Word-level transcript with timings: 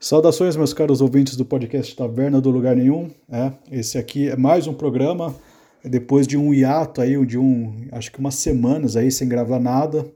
Saudações, 0.00 0.54
meus 0.54 0.72
caros 0.72 1.00
ouvintes 1.00 1.34
do 1.34 1.44
podcast 1.44 1.96
Taverna 1.96 2.40
do 2.40 2.50
Lugar 2.50 2.76
Nenhum. 2.76 3.10
É, 3.28 3.50
esse 3.68 3.98
aqui 3.98 4.28
é 4.28 4.36
mais 4.36 4.68
um 4.68 4.72
programa, 4.72 5.34
depois 5.84 6.24
de 6.24 6.36
um 6.36 6.54
hiato 6.54 7.00
aí, 7.00 7.26
de 7.26 7.36
um, 7.36 7.88
acho 7.90 8.12
que 8.12 8.20
umas 8.20 8.36
semanas 8.36 8.94
aí 8.94 9.10
sem 9.10 9.28
gravar 9.28 9.58
nada. 9.58 10.06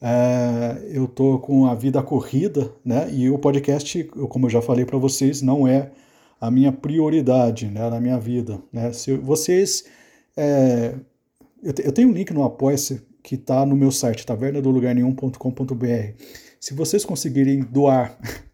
É, 0.00 0.78
eu 0.90 1.06
tô 1.06 1.38
com 1.40 1.66
a 1.66 1.74
vida 1.74 2.02
corrida, 2.02 2.72
né? 2.82 3.06
E 3.12 3.28
o 3.28 3.38
podcast, 3.38 4.02
como 4.30 4.46
eu 4.46 4.50
já 4.50 4.62
falei 4.62 4.86
para 4.86 4.96
vocês, 4.96 5.42
não 5.42 5.68
é 5.68 5.90
a 6.40 6.50
minha 6.50 6.72
prioridade, 6.72 7.66
né, 7.66 7.90
na 7.90 8.00
minha 8.00 8.18
vida. 8.18 8.58
Né? 8.72 8.94
Se 8.94 9.14
vocês, 9.14 9.84
é, 10.34 10.94
eu, 11.62 11.92
tenho 11.92 12.08
um 12.08 12.12
link 12.12 12.32
no 12.32 12.44
Apoia-se 12.44 13.02
que 13.22 13.34
está 13.34 13.66
no 13.66 13.76
meu 13.76 13.90
site, 13.90 14.24
tavernadolugarnenhum.com.br. 14.24 16.22
Se 16.58 16.72
vocês 16.72 17.04
conseguirem 17.04 17.60
doar 17.60 18.16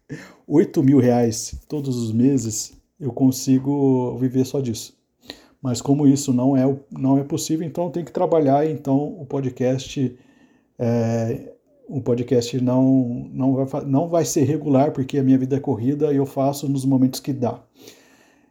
8 0.47 0.83
mil 0.83 0.99
reais 0.99 1.59
todos 1.67 1.97
os 1.97 2.11
meses, 2.11 2.73
eu 2.99 3.11
consigo 3.11 4.17
viver 4.17 4.45
só 4.45 4.59
disso. 4.59 4.97
Mas 5.61 5.81
como 5.81 6.07
isso 6.07 6.33
não 6.33 6.55
é, 6.55 6.63
não 6.91 7.17
é 7.17 7.23
possível, 7.23 7.65
então 7.65 7.89
tenho 7.89 8.05
que 8.05 8.11
trabalhar, 8.11 8.69
então 8.69 9.19
o 9.19 9.25
podcast 9.25 10.15
é, 10.77 11.55
o 11.87 12.01
podcast 12.01 12.59
não, 12.61 13.29
não, 13.31 13.65
vai, 13.65 13.85
não 13.85 14.07
vai 14.07 14.25
ser 14.25 14.43
regular, 14.43 14.91
porque 14.91 15.17
a 15.17 15.23
minha 15.23 15.37
vida 15.37 15.55
é 15.55 15.59
corrida 15.59 16.11
e 16.11 16.17
eu 16.17 16.25
faço 16.25 16.67
nos 16.67 16.85
momentos 16.85 17.19
que 17.19 17.33
dá. 17.33 17.59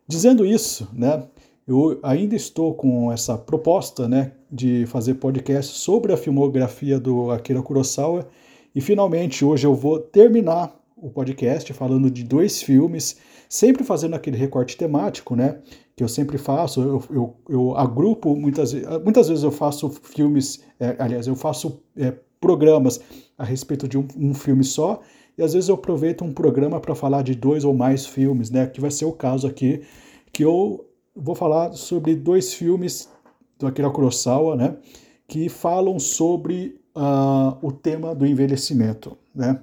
Dizendo 0.06 0.45
isso, 0.45 0.88
né, 0.92 1.24
eu 1.66 1.98
ainda 2.02 2.36
estou 2.36 2.74
com 2.74 3.10
essa 3.10 3.36
proposta 3.36 4.09
né, 4.09 4.32
de 4.50 4.86
fazer 4.86 5.14
podcast 5.14 5.76
sobre 5.78 6.12
a 6.12 6.16
filmografia 6.16 6.98
do 7.00 7.30
Akira 7.30 7.62
Kurosawa 7.62 8.28
e 8.74 8.80
finalmente 8.80 9.45
hoje 9.45 9.66
eu 9.66 9.74
vou 9.74 9.98
terminar 9.98 10.74
o 11.04 11.10
podcast 11.10 11.70
falando 11.74 12.10
de 12.10 12.24
dois 12.24 12.62
filmes, 12.62 13.18
sempre 13.46 13.84
fazendo 13.84 14.14
aquele 14.14 14.38
recorte 14.38 14.74
temático, 14.74 15.36
né? 15.36 15.60
Que 15.95 16.02
eu 16.02 16.08
sempre 16.08 16.38
faço, 16.38 16.80
eu, 16.80 17.04
eu, 17.10 17.37
eu 17.46 17.76
agrupo, 17.76 18.34
muitas, 18.34 18.73
muitas 19.04 19.29
vezes 19.29 19.45
eu 19.45 19.52
faço 19.52 19.90
filmes, 19.90 20.64
é, 20.80 20.96
aliás, 20.98 21.26
eu 21.26 21.37
faço 21.37 21.82
é, 21.95 22.14
programas 22.40 23.01
a 23.37 23.45
respeito 23.45 23.87
de 23.87 23.98
um, 23.98 24.09
um, 24.16 24.32
filme 24.32 24.64
só, 24.64 25.01
e 25.37 25.42
às 25.42 25.52
vezes 25.52 25.68
eu 25.68 25.74
aproveito 25.74 26.24
um 26.24 26.32
programa 26.32 26.80
para 26.80 26.95
falar 26.95 27.23
de 27.23 27.34
dois 27.34 27.64
ou 27.64 27.74
mais 27.74 28.07
filmes, 28.07 28.51
né? 28.51 28.66
Que 28.66 28.80
vai 28.80 28.90
ser 28.90 29.04
o 29.04 29.12
caso 29.12 29.46
aqui, 29.46 29.82
que 30.32 30.42
eu 30.42 30.88
vou 31.14 31.34
falar 31.34 31.74
sobre 31.74 32.14
dois 32.14 32.54
filmes 32.54 33.10
do 33.59 33.66
Akira 33.66 33.90
Kurosawa, 33.90 34.57
né? 34.57 34.79
Que 35.29 35.51
falam 35.51 35.98
sobre 35.98 36.80
uh, 36.96 37.59
o 37.60 37.70
tema 37.70 38.14
do 38.14 38.26
envelhecimento, 38.26 39.18
né? 39.34 39.60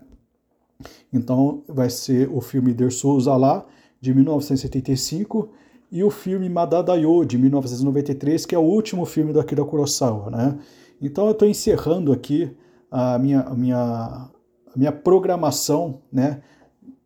Então 1.11 1.63
vai 1.67 1.89
ser 1.89 2.29
o 2.31 2.41
filme 2.41 2.73
Der 2.73 2.89
Lá, 3.37 3.65
de 3.99 4.13
1975, 4.13 5.49
e 5.91 6.03
o 6.03 6.09
filme 6.09 6.47
Madadayo, 6.49 7.25
de 7.25 7.37
1993, 7.37 8.45
que 8.45 8.55
é 8.55 8.57
o 8.57 8.61
último 8.61 9.05
filme 9.05 9.33
do 9.33 9.39
Akira 9.39 9.63
Kurosawa. 9.65 10.31
Né? 10.31 10.57
Então 11.01 11.25
eu 11.25 11.31
estou 11.31 11.47
encerrando 11.47 12.13
aqui 12.13 12.55
a 12.89 13.17
minha, 13.19 13.41
a 13.41 13.53
minha, 13.53 13.77
a 13.77 14.77
minha 14.77 14.91
programação, 14.91 16.01
né, 16.11 16.41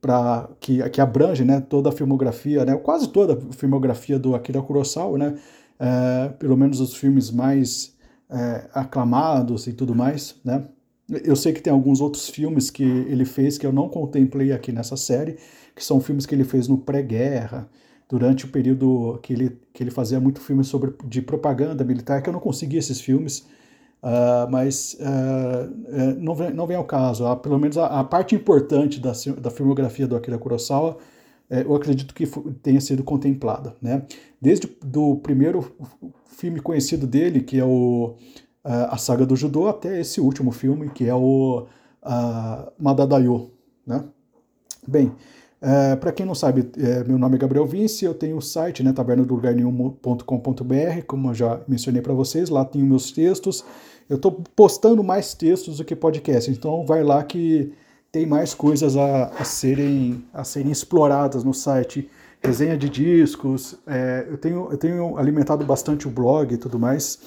pra, 0.01 0.49
que, 0.59 0.87
que 0.89 0.99
abrange 0.99 1.43
né, 1.43 1.61
toda 1.61 1.89
a 1.89 1.91
filmografia, 1.91 2.65
né, 2.65 2.75
quase 2.75 3.07
toda 3.07 3.33
a 3.33 3.53
filmografia 3.53 4.19
do 4.19 4.35
Akira 4.35 4.61
Kurosawa, 4.61 5.17
né, 5.17 5.35
é, 5.79 6.29
pelo 6.39 6.57
menos 6.57 6.79
os 6.79 6.95
filmes 6.95 7.31
mais 7.31 7.95
é, 8.29 8.67
aclamados 8.73 9.67
e 9.67 9.73
tudo 9.73 9.95
mais, 9.95 10.35
né, 10.43 10.65
eu 11.09 11.35
sei 11.35 11.53
que 11.53 11.61
tem 11.61 11.71
alguns 11.71 12.01
outros 12.01 12.29
filmes 12.29 12.69
que 12.69 12.83
ele 12.83 13.25
fez 13.25 13.57
que 13.57 13.65
eu 13.65 13.71
não 13.71 13.87
contemplei 13.87 14.51
aqui 14.51 14.71
nessa 14.71 14.97
série, 14.97 15.37
que 15.75 15.83
são 15.83 15.99
filmes 15.99 16.25
que 16.25 16.33
ele 16.33 16.43
fez 16.43 16.67
no 16.67 16.77
pré-guerra, 16.77 17.69
durante 18.09 18.45
o 18.45 18.47
período 18.47 19.19
que 19.21 19.33
ele, 19.33 19.57
que 19.73 19.83
ele 19.83 19.91
fazia 19.91 20.19
muito 20.19 20.39
filme 20.39 20.63
sobre, 20.63 20.93
de 21.05 21.21
propaganda 21.21 21.83
militar, 21.83 22.21
que 22.21 22.29
eu 22.29 22.33
não 22.33 22.39
consegui 22.39 22.77
esses 22.77 23.01
filmes, 23.01 23.39
uh, 24.03 24.49
mas 24.49 24.95
uh, 24.99 26.15
não, 26.19 26.35
vem, 26.35 26.53
não 26.53 26.67
vem 26.67 26.77
ao 26.77 26.85
caso. 26.85 27.25
Uh, 27.29 27.35
pelo 27.37 27.59
menos 27.59 27.77
a, 27.77 27.87
a, 27.87 28.03
parte 28.03 28.35
importante 28.35 28.99
da, 28.99 29.11
da 29.41 29.49
filmografia 29.49 30.07
do 30.07 30.15
Akira 30.15 30.37
Kurosawa, 30.37 30.97
eh, 31.49 31.63
eu 31.63 31.75
acredito 31.75 32.13
que 32.13 32.25
tenha 32.61 32.81
sido 32.81 33.03
contemplada. 33.03 33.75
Né? 33.81 34.03
Desde 34.41 34.69
o 34.95 35.15
primeiro 35.17 35.75
filme 36.27 36.59
conhecido 36.59 37.07
dele, 37.07 37.41
que 37.41 37.59
é 37.59 37.65
o 37.65 38.15
a 38.65 38.97
saga 38.97 39.25
do 39.25 39.35
judô 39.35 39.67
até 39.67 40.01
esse 40.01 40.19
último 40.19 40.51
filme, 40.51 40.89
que 40.89 41.07
é 41.07 41.13
o 41.13 41.67
uh, 42.03 42.71
Madadayo. 42.79 43.51
Né? 43.85 44.03
Bem, 44.87 45.11
é, 45.61 45.95
para 45.95 46.11
quem 46.11 46.25
não 46.25 46.35
sabe, 46.35 46.69
é, 46.77 47.03
meu 47.03 47.17
nome 47.17 47.35
é 47.35 47.39
Gabriel 47.39 47.65
Vince, 47.65 48.05
eu 48.05 48.13
tenho 48.13 48.37
o 48.37 48.41
site, 48.41 48.83
né, 48.83 48.93
tabernadolugarnenhum.com.br, 48.93 51.01
como 51.07 51.29
eu 51.29 51.33
já 51.33 51.59
mencionei 51.67 52.03
para 52.03 52.13
vocês, 52.13 52.49
lá 52.49 52.63
tenho 52.63 52.85
meus 52.85 53.11
textos. 53.11 53.65
Eu 54.07 54.17
estou 54.17 54.43
postando 54.55 55.03
mais 55.03 55.33
textos 55.33 55.77
do 55.77 55.85
que 55.85 55.95
podcast, 55.95 56.51
então 56.51 56.85
vai 56.85 57.03
lá 57.03 57.23
que 57.23 57.73
tem 58.11 58.27
mais 58.27 58.53
coisas 58.53 58.95
a, 58.95 59.31
a 59.39 59.43
serem, 59.43 60.23
a 60.31 60.43
serem 60.43 60.71
exploradas 60.71 61.43
no 61.43 61.53
site. 61.53 62.07
Resenha 62.43 62.77
de 62.77 62.87
discos, 62.87 63.75
é, 63.87 64.27
eu, 64.29 64.37
tenho, 64.37 64.67
eu 64.69 64.77
tenho 64.77 65.17
alimentado 65.17 65.65
bastante 65.65 66.07
o 66.07 66.11
blog 66.11 66.53
e 66.53 66.57
tudo 66.57 66.77
mais. 66.77 67.19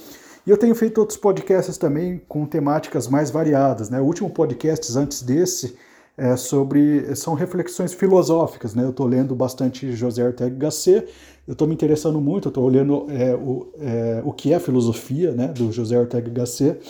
E 0.49 0.51
eu 0.51 0.57
tenho 0.57 0.75
feito 0.75 0.97
outros 0.97 1.19
podcasts 1.19 1.77
também 1.77 2.23
com 2.27 2.47
temáticas 2.47 3.07
mais 3.07 3.31
variadas. 3.31 3.91
Né? 3.91 4.01
O 4.01 4.05
último 4.05 4.31
podcast 4.31 4.97
antes 4.97 5.21
desse 5.21 5.77
é 6.17 6.39
sobre 6.39 7.15
são 7.17 7.35
reflexões 7.35 7.93
filosóficas. 7.93 8.75
Né? 8.75 8.83
Eu 8.83 8.89
estou 8.89 9.07
lendo 9.07 9.35
bastante 9.35 9.93
José 9.93 10.25
Ortega 10.25 10.57
Gasset, 10.57 11.07
eu 11.47 11.53
estou 11.53 11.69
me 11.69 11.75
interessando 11.75 12.19
muito, 12.19 12.49
estou 12.49 12.65
olhando 12.65 13.05
é, 13.11 13.35
o, 13.35 13.71
é, 13.79 14.23
o 14.25 14.33
que 14.33 14.51
é 14.51 14.59
filosofia 14.59 15.33
né? 15.33 15.49
do 15.49 15.71
José 15.71 16.01
Ortega 16.01 16.31
Gasset. 16.31 16.81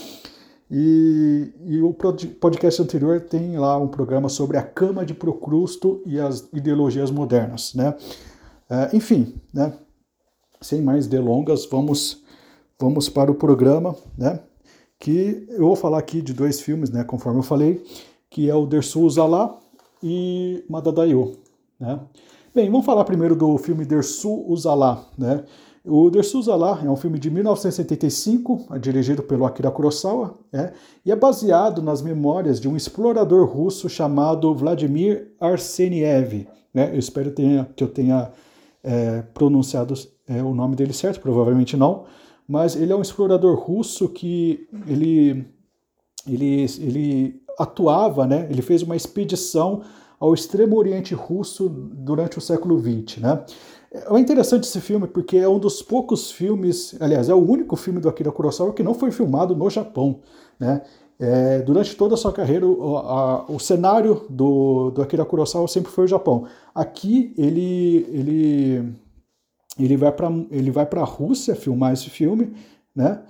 E, 0.71 1.53
e, 1.67 1.83
o 1.83 1.93
podcast 1.93 2.81
anterior 2.81 3.23
tem 3.23 3.59
lá 3.59 3.77
um 3.77 3.89
programa 3.89 4.29
sobre 4.29 4.57
a 4.57 4.63
cama 4.63 5.05
de 5.05 5.15
Procrusto 5.15 6.01
e 6.07 6.21
as 6.21 6.49
ideologias 6.53 7.11
modernas. 7.11 7.75
Né? 7.75 7.93
É, 8.71 8.97
enfim, 8.97 9.35
né? 9.53 9.73
sem 10.61 10.81
mais 10.81 11.09
delongas, 11.09 11.67
vamos 11.67 12.28
vamos 12.81 13.09
para 13.09 13.31
o 13.31 13.35
programa, 13.35 13.97
né? 14.17 14.41
Que 14.99 15.47
eu 15.51 15.67
vou 15.67 15.77
falar 15.77 15.99
aqui 15.99 16.23
de 16.23 16.33
dois 16.33 16.61
filmes, 16.61 16.91
né? 16.91 17.03
Conforme 17.05 17.41
eu 17.41 17.43
falei, 17.43 17.85
que 18.31 18.49
é 18.49 18.55
o 18.55 18.67
Dersu 18.67 19.01
Uzala 19.03 19.59
e 20.03 20.65
Madadayo, 20.69 21.37
né? 21.79 22.01
Bem, 22.55 22.71
vamos 22.71 22.87
falar 22.87 23.05
primeiro 23.05 23.37
do 23.37 23.59
filme 23.59 23.85
Dersu 23.85 24.45
Uzala, 24.49 25.07
né? 25.17 25.45
O 25.85 26.11
Dersu 26.11 26.39
Uzala 26.39 26.81
é 26.85 26.91
um 26.91 26.97
filme 26.97 27.19
de 27.19 27.31
1975, 27.31 28.79
dirigido 28.79 29.23
pelo 29.23 29.47
Akira 29.47 29.71
Kurosawa, 29.71 30.35
né? 30.53 30.73
e 31.05 31.11
é 31.11 31.17
baseado 31.17 31.81
nas 31.81 32.03
memórias 32.03 32.61
de 32.61 32.69
um 32.69 32.77
explorador 32.77 33.47
russo 33.47 33.89
chamado 33.89 34.53
Vladimir 34.55 35.33
Arseniev. 35.41 36.47
Né? 36.75 36.91
Eu 36.93 36.99
espero 36.99 37.33
que 37.33 37.83
eu 37.83 37.89
tenha 37.89 38.31
é, 38.85 39.23
pronunciado 39.33 39.95
é, 40.29 40.43
o 40.43 40.53
nome 40.53 40.77
dele 40.77 40.93
certo, 40.93 41.21
provavelmente 41.21 41.75
não, 41.75 42.05
mas 42.49 42.75
ele 42.75 42.93
é 42.93 42.97
um 42.97 43.03
explorador 43.03 43.55
russo 43.59 44.09
que 44.09 44.67
ele, 44.87 45.47
ele, 46.27 46.67
ele 46.81 47.43
atuava, 47.59 48.27
né? 48.27 48.49
ele 48.51 48.63
fez 48.63 48.83
uma 48.83 48.97
expedição 48.97 49.83
ao 50.19 50.33
extremo 50.33 50.77
oriente 50.77 51.15
russo 51.15 51.69
durante 51.69 52.39
o 52.39 52.41
século 52.41 52.81
XX. 52.81 53.19
Né? 53.19 53.45
É 53.93 54.19
interessante 54.19 54.65
esse 54.65 54.81
filme 54.81 55.07
porque 55.07 55.37
é 55.37 55.49
um 55.49 55.59
dos 55.59 55.83
poucos 55.83 56.31
filmes, 56.31 56.97
aliás, 57.01 57.29
é 57.29 57.35
o 57.35 57.51
único 57.51 57.77
filme 57.77 58.01
do 58.01 58.09
Akira 58.09 58.33
Kurosawa 58.33 58.73
que 58.73 58.83
não 58.83 58.95
foi 58.95 59.11
filmado 59.11 59.55
no 59.55 59.69
Japão. 59.69 60.21
Né? 60.59 60.81
É, 61.21 61.61
durante 61.61 61.97
toda 61.97 62.15
a 62.15 62.17
sua 62.17 62.33
carreira, 62.33 62.65
o, 62.65 62.97
a, 62.97 63.45
o 63.51 63.59
cenário 63.59 64.25
do, 64.31 64.91
do 64.91 65.03
Akira 65.03 65.25
Kurosawa 65.25 65.67
sempre 65.69 65.91
foi 65.91 66.05
o 66.05 66.09
Japão. 66.09 66.47
Aqui 66.75 67.35
ele, 67.37 68.07
ele 68.11 68.68
ele 69.85 69.97
vai 69.97 70.13
para 70.13 70.29
ele 70.51 70.71
vai 70.71 70.87
para 70.87 71.03
a 71.03 71.05
Rússia 71.05 71.55
filmar 71.55 71.93
esse 71.93 72.11
filme, 72.11 72.53
né? 72.95 73.23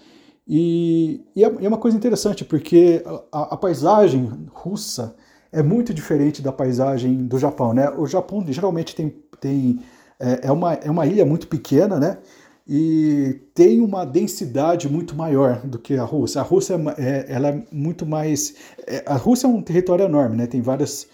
E, 0.47 1.21
e, 1.37 1.45
é, 1.45 1.47
é 1.47 1.69
uma 1.69 1.77
coisa 1.77 1.97
interessante 1.97 2.43
porque 2.45 3.03
a, 3.31 3.55
a, 3.55 3.57
paisagem 3.57 4.31
russa 4.51 5.15
é 5.53 5.63
muito 5.63 5.93
diferente 5.93 6.41
da 6.41 6.51
paisagem 6.51 7.27
do 7.27 7.39
Japão, 7.39 7.75
né? 7.75 7.91
O 7.91 8.07
Japão 8.07 8.43
geralmente 8.49 8.95
tem, 8.97 9.15
tem 9.41 9.81
é, 10.19 10.47
é 10.49 10.53
uma, 10.53 10.73
é 10.73 10.91
uma 10.91 11.07
ilha 11.07 11.27
muito 11.27 11.49
pequena, 11.49 12.01
né? 12.01 12.19
E 12.67 13.41
tem 13.55 13.81
uma 13.81 14.05
densidade 14.05 14.91
muito 14.91 15.17
maior 15.17 15.67
do 15.67 15.79
que 15.79 15.95
a 15.97 16.05
Rússia. 16.05 16.41
A 16.41 16.45
Rússia 16.45 16.75
é, 16.99 17.03
é 17.03 17.27
ela 17.29 17.49
é 17.49 17.63
muito 17.73 18.05
mais. 18.05 18.55
É, 18.87 19.03
a 19.07 19.15
Rússia 19.15 19.47
é 19.47 19.51
um 19.51 19.63
território 19.63 20.05
enorme, 20.05 20.37
né? 20.37 20.47
Tem 20.47 20.61
várias, 20.61 21.07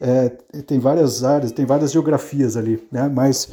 é, 0.00 0.28
tem 0.66 0.78
várias 0.78 1.24
áreas, 1.24 1.52
tem 1.52 1.64
várias 1.64 1.92
geografias 1.92 2.56
ali, 2.56 2.82
né? 2.92 3.08
Mas 3.08 3.48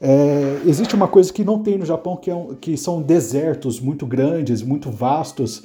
é, 0.00 0.60
existe 0.66 0.94
uma 0.94 1.08
coisa 1.08 1.32
que 1.32 1.44
não 1.44 1.62
tem 1.62 1.78
no 1.78 1.86
Japão, 1.86 2.16
que, 2.16 2.30
é 2.30 2.34
um, 2.34 2.54
que 2.54 2.76
são 2.76 3.00
desertos 3.00 3.80
muito 3.80 4.06
grandes, 4.06 4.62
muito 4.62 4.90
vastos. 4.90 5.64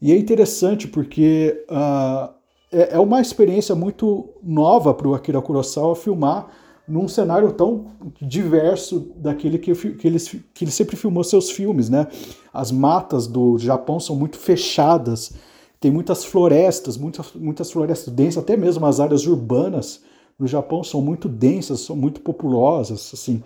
E 0.00 0.12
é 0.12 0.16
interessante 0.16 0.86
porque 0.86 1.64
uh, 1.68 2.32
é, 2.70 2.94
é 2.94 2.98
uma 2.98 3.20
experiência 3.20 3.74
muito 3.74 4.28
nova 4.42 4.94
para 4.94 5.08
o 5.08 5.14
Akira 5.14 5.40
Kurosawa 5.42 5.96
filmar 5.96 6.48
num 6.86 7.06
cenário 7.06 7.52
tão 7.52 7.86
diverso 8.20 9.12
daquele 9.16 9.58
que, 9.58 9.72
que, 9.72 10.06
ele, 10.06 10.18
que 10.52 10.64
ele 10.64 10.70
sempre 10.70 10.96
filmou 10.96 11.22
seus 11.22 11.50
filmes, 11.50 11.88
né? 11.88 12.08
As 12.52 12.72
matas 12.72 13.26
do 13.26 13.56
Japão 13.56 14.00
são 14.00 14.16
muito 14.16 14.36
fechadas, 14.36 15.32
tem 15.80 15.90
muitas 15.90 16.24
florestas, 16.24 16.96
muitas, 16.96 17.32
muitas 17.34 17.70
florestas 17.70 18.12
densas, 18.12 18.42
até 18.42 18.56
mesmo 18.56 18.84
as 18.84 19.00
áreas 19.00 19.26
urbanas 19.26 20.02
no 20.38 20.46
Japão 20.46 20.82
são 20.82 21.00
muito 21.00 21.28
densas, 21.28 21.80
são 21.80 21.96
muito 21.96 22.20
populosas, 22.20 23.10
assim. 23.14 23.42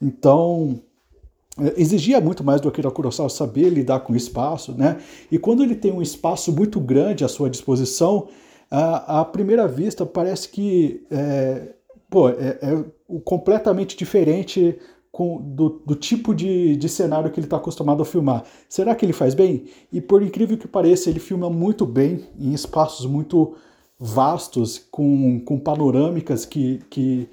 Então, 0.00 0.80
é, 1.60 1.80
exigia 1.80 2.20
muito 2.20 2.44
mais 2.44 2.60
do 2.60 2.68
Akira 2.68 2.90
Kurosawa 2.90 3.28
saber 3.28 3.70
lidar 3.70 4.00
com 4.00 4.12
o 4.12 4.16
espaço, 4.16 4.72
né? 4.72 4.98
E 5.30 5.38
quando 5.38 5.62
ele 5.62 5.74
tem 5.74 5.92
um 5.92 6.02
espaço 6.02 6.52
muito 6.52 6.80
grande 6.80 7.24
à 7.24 7.28
sua 7.28 7.50
disposição, 7.50 8.28
à, 8.70 9.20
à 9.20 9.24
primeira 9.24 9.66
vista 9.66 10.06
parece 10.06 10.48
que 10.48 11.04
é, 11.10 11.74
pô, 12.08 12.28
é, 12.28 12.58
é 12.62 12.84
completamente 13.24 13.96
diferente 13.96 14.78
com, 15.10 15.40
do, 15.40 15.82
do, 15.84 15.94
tipo 15.94 16.34
de, 16.34 16.76
de 16.76 16.88
cenário 16.88 17.30
que 17.30 17.40
ele 17.40 17.46
está 17.46 17.56
acostumado 17.56 18.02
a 18.02 18.06
filmar. 18.06 18.44
Será 18.68 18.94
que 18.94 19.04
ele 19.04 19.12
faz 19.12 19.34
bem? 19.34 19.64
E 19.92 20.00
por 20.00 20.22
incrível 20.22 20.56
que 20.56 20.68
pareça, 20.68 21.10
ele 21.10 21.18
filma 21.18 21.50
muito 21.50 21.84
bem 21.84 22.26
em 22.38 22.52
espaços 22.52 23.04
muito 23.06 23.56
vastos, 23.98 24.78
com, 24.90 25.40
com 25.40 25.58
panorâmicas 25.58 26.44
que, 26.44 26.80
que, 26.88 27.28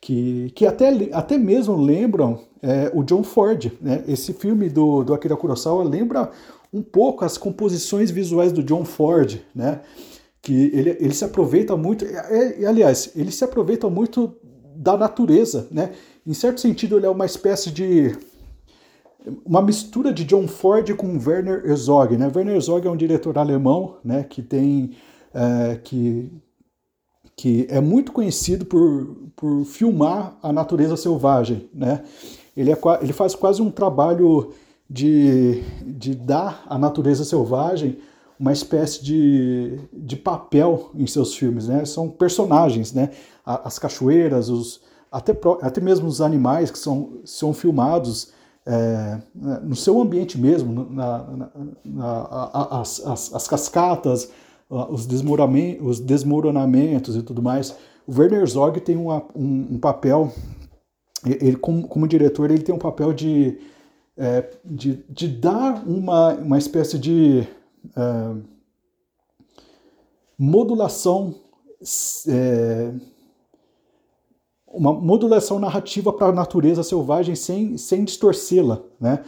que, 0.00 0.50
que 0.54 0.66
até, 0.66 0.88
até 1.12 1.36
mesmo 1.36 1.76
lembram 1.76 2.40
é, 2.62 2.90
o 2.94 3.02
John 3.02 3.22
Ford. 3.22 3.72
Né? 3.80 4.02
Esse 4.08 4.32
filme 4.32 4.68
do, 4.68 5.04
do 5.04 5.12
Akira 5.12 5.36
Kurosawa 5.36 5.84
lembra 5.84 6.30
um 6.72 6.82
pouco 6.82 7.24
as 7.24 7.36
composições 7.36 8.10
visuais 8.10 8.52
do 8.52 8.62
John 8.62 8.84
Ford, 8.84 9.40
né? 9.54 9.80
que 10.46 10.70
ele, 10.72 10.90
ele 11.00 11.12
se 11.12 11.24
aproveita 11.24 11.76
muito, 11.76 12.04
e, 12.04 12.64
aliás, 12.64 13.10
ele 13.16 13.32
se 13.32 13.42
aproveita 13.42 13.90
muito 13.90 14.36
da 14.76 14.96
natureza, 14.96 15.66
né? 15.72 15.90
Em 16.24 16.34
certo 16.34 16.60
sentido, 16.60 16.96
ele 16.96 17.06
é 17.06 17.08
uma 17.08 17.26
espécie 17.26 17.70
de 17.70 18.16
uma 19.44 19.60
mistura 19.60 20.12
de 20.12 20.24
John 20.24 20.46
Ford 20.46 20.88
com 20.94 21.18
Werner 21.18 21.64
Herzog, 21.64 22.16
né? 22.16 22.30
Werner 22.32 22.54
Herzog 22.54 22.86
é 22.86 22.90
um 22.90 22.96
diretor 22.96 23.36
alemão, 23.38 23.96
né? 24.04 24.24
Que 24.28 24.40
tem 24.40 24.92
é, 25.36 25.76
que 25.76 26.32
que 27.38 27.66
é 27.68 27.82
muito 27.82 28.12
conhecido 28.12 28.64
por, 28.64 29.14
por 29.36 29.64
filmar 29.66 30.38
a 30.42 30.50
natureza 30.50 30.96
selvagem, 30.96 31.68
né? 31.74 32.02
Ele, 32.56 32.72
é, 32.72 32.78
ele 33.02 33.12
faz 33.12 33.34
quase 33.34 33.60
um 33.60 33.70
trabalho 33.70 34.54
de, 34.88 35.62
de 35.84 36.14
dar 36.14 36.64
à 36.66 36.78
natureza 36.78 37.24
selvagem 37.24 37.98
uma 38.40 38.52
espécie 38.52 39.04
de, 39.04 39.78
de 39.92 40.16
papel 40.16 40.90
em 40.94 41.06
seus 41.06 41.34
filmes, 41.34 41.68
né? 41.68 41.84
São 41.84 42.08
personagens, 42.08 42.94
né? 42.94 43.10
As 43.44 43.78
cachoeiras, 43.78 44.48
os, 44.48 44.80
até, 45.12 45.36
até 45.60 45.80
mesmo 45.80 46.08
os 46.08 46.22
animais 46.22 46.70
que 46.70 46.78
são, 46.78 47.18
são 47.24 47.52
filmados 47.52 48.32
é, 48.64 49.18
no 49.62 49.76
seu 49.76 50.00
ambiente 50.00 50.38
mesmo, 50.38 50.86
na, 50.90 51.18
na, 51.18 51.50
na, 51.84 52.78
as, 52.80 53.32
as, 53.32 53.46
cascatas, 53.46 54.30
os, 54.68 55.06
os 55.80 56.00
desmoronamentos 56.00 57.16
e 57.16 57.22
tudo 57.22 57.42
mais. 57.42 57.76
O 58.06 58.18
Werner 58.18 58.40
Herzog 58.40 58.80
tem 58.80 58.96
uma, 58.96 59.24
um, 59.34 59.74
um, 59.74 59.78
papel, 59.78 60.32
ele 61.24 61.56
como, 61.56 61.86
como, 61.88 62.06
diretor, 62.06 62.50
ele 62.50 62.62
tem 62.62 62.74
um 62.74 62.78
papel 62.78 63.12
de, 63.12 63.58
é, 64.16 64.48
de, 64.64 65.04
de 65.08 65.28
dar 65.28 65.82
uma, 65.86 66.34
uma 66.34 66.58
espécie 66.58 66.98
de 66.98 67.46
é, 67.96 68.34
modulação, 70.38 71.34
é, 72.28 72.92
uma 74.68 74.92
modulação 74.92 75.58
narrativa 75.58 76.12
para 76.12 76.28
a 76.28 76.32
natureza 76.32 76.82
selvagem 76.82 77.34
sem, 77.34 77.76
sem 77.76 78.04
distorcê-la, 78.04 78.82
né? 79.00 79.24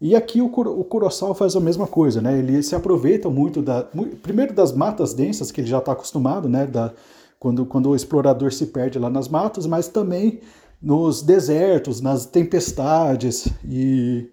E 0.00 0.14
aqui 0.14 0.40
o, 0.40 0.46
o 0.46 1.34
faz 1.34 1.56
a 1.56 1.60
mesma 1.60 1.86
coisa, 1.86 2.20
né? 2.20 2.38
Ele 2.38 2.62
se 2.62 2.74
aproveita 2.74 3.28
muito 3.28 3.60
da, 3.60 3.86
primeiro 4.22 4.54
das 4.54 4.72
matas 4.72 5.12
densas 5.12 5.50
que 5.50 5.60
ele 5.60 5.68
já 5.68 5.78
está 5.78 5.92
acostumado, 5.92 6.48
né? 6.48 6.66
Da, 6.66 6.92
quando, 7.38 7.66
quando 7.66 7.90
o 7.90 7.96
explorador 7.96 8.52
se 8.52 8.66
perde 8.66 8.98
lá 8.98 9.10
nas 9.10 9.28
matas, 9.28 9.66
mas 9.66 9.88
também 9.88 10.40
nos 10.80 11.22
desertos, 11.22 12.00
nas 12.00 12.26
tempestades 12.26 13.48
e 13.64 14.30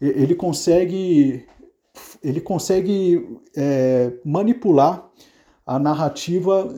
ele 0.00 0.34
consegue 0.34 1.44
ele 2.22 2.40
consegue 2.40 3.40
é, 3.56 4.12
manipular 4.24 5.08
a 5.66 5.78
narrativa 5.78 6.68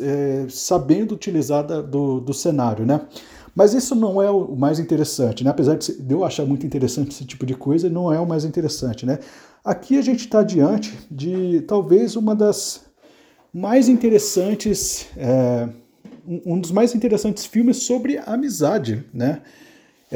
é, 0.00 0.46
sabendo 0.48 1.14
utilizar 1.14 1.64
do, 1.64 2.20
do 2.20 2.34
cenário, 2.34 2.84
né? 2.84 3.08
Mas 3.54 3.72
isso 3.72 3.94
não 3.94 4.20
é 4.20 4.30
o 4.30 4.56
mais 4.56 4.78
interessante, 4.78 5.44
né? 5.44 5.50
Apesar 5.50 5.76
de 5.76 5.94
eu 6.08 6.24
achar 6.24 6.44
muito 6.44 6.66
interessante 6.66 7.12
esse 7.12 7.24
tipo 7.24 7.46
de 7.46 7.54
coisa, 7.54 7.88
não 7.88 8.12
é 8.12 8.18
o 8.18 8.26
mais 8.26 8.44
interessante, 8.44 9.06
né? 9.06 9.18
Aqui 9.64 9.96
a 9.96 10.02
gente 10.02 10.20
está 10.20 10.42
diante 10.42 10.92
de 11.10 11.62
talvez 11.62 12.16
uma 12.16 12.34
das 12.34 12.84
mais 13.52 13.88
interessantes, 13.88 15.06
é, 15.16 15.68
um 16.44 16.58
dos 16.58 16.72
mais 16.72 16.94
interessantes 16.94 17.46
filmes 17.46 17.78
sobre 17.84 18.18
amizade, 18.18 19.04
né? 19.14 19.42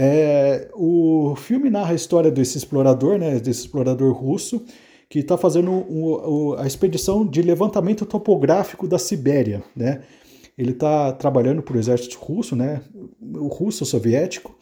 É, 0.01 0.69
o 0.75 1.35
filme 1.37 1.71
narra 1.71 1.93
a 1.93 1.95
história 1.95 2.31
desse 2.31 2.57
explorador, 2.57 3.19
né, 3.19 3.41
desse 3.41 3.63
explorador 3.63 4.13
russo, 4.13 4.63
que 5.09 5.21
está 5.21 5.37
fazendo 5.37 5.73
o, 5.73 6.51
o, 6.51 6.55
a 6.55 6.67
expedição 6.67 7.27
de 7.27 7.43
levantamento 7.43 8.05
topográfico 8.05 8.87
da 8.87 8.99
Sibéria. 8.99 9.63
Né? 9.75 10.03
Ele 10.59 10.73
está 10.73 11.13
trabalhando 11.13 11.63
para 11.63 11.77
o 11.77 11.79
exército 11.79 12.19
russo, 12.19 12.57
né, 12.57 12.83
o 13.23 13.47
russo 13.47 13.87
soviético, 13.87 14.55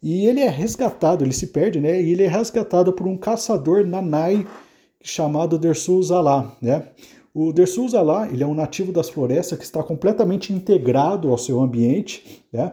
e 0.00 0.26
ele 0.26 0.40
é 0.40 0.48
resgatado, 0.48 1.24
ele 1.24 1.32
se 1.32 1.48
perde, 1.48 1.80
né, 1.80 2.00
e 2.00 2.12
ele 2.12 2.22
é 2.22 2.28
resgatado 2.28 2.92
por 2.92 3.08
um 3.08 3.16
caçador 3.16 3.84
nanai 3.84 4.46
chamado 5.02 5.58
Dersul 5.58 6.00
Zalá. 6.02 6.56
Né? 6.62 6.86
O 7.34 7.52
Dersul 7.52 7.88
Zalá 7.88 8.28
ele 8.30 8.42
é 8.42 8.46
um 8.46 8.54
nativo 8.54 8.92
das 8.92 9.08
florestas 9.10 9.58
que 9.58 9.64
está 9.64 9.82
completamente 9.82 10.52
integrado 10.52 11.28
ao 11.30 11.38
seu 11.38 11.60
ambiente, 11.60 12.44
né? 12.52 12.72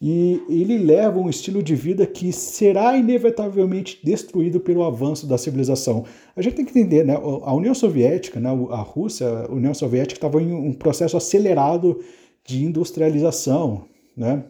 E 0.00 0.42
ele 0.48 0.76
leva 0.76 1.18
um 1.18 1.28
estilo 1.28 1.62
de 1.62 1.74
vida 1.74 2.06
que 2.06 2.30
será 2.30 2.96
inevitavelmente 2.96 3.98
destruído 4.04 4.60
pelo 4.60 4.84
avanço 4.84 5.26
da 5.26 5.38
civilização. 5.38 6.04
A 6.34 6.42
gente 6.42 6.56
tem 6.56 6.64
que 6.66 6.78
entender, 6.78 7.04
né? 7.04 7.14
A 7.14 7.54
União 7.54 7.74
Soviética, 7.74 8.38
né? 8.38 8.50
a 8.70 8.80
Rússia, 8.82 9.26
a 9.26 9.52
União 9.52 9.72
Soviética 9.72 10.18
estava 10.18 10.42
em 10.42 10.52
um 10.52 10.72
processo 10.72 11.16
acelerado 11.16 12.00
de 12.44 12.64
industrialização, 12.64 13.84
né? 14.14 14.44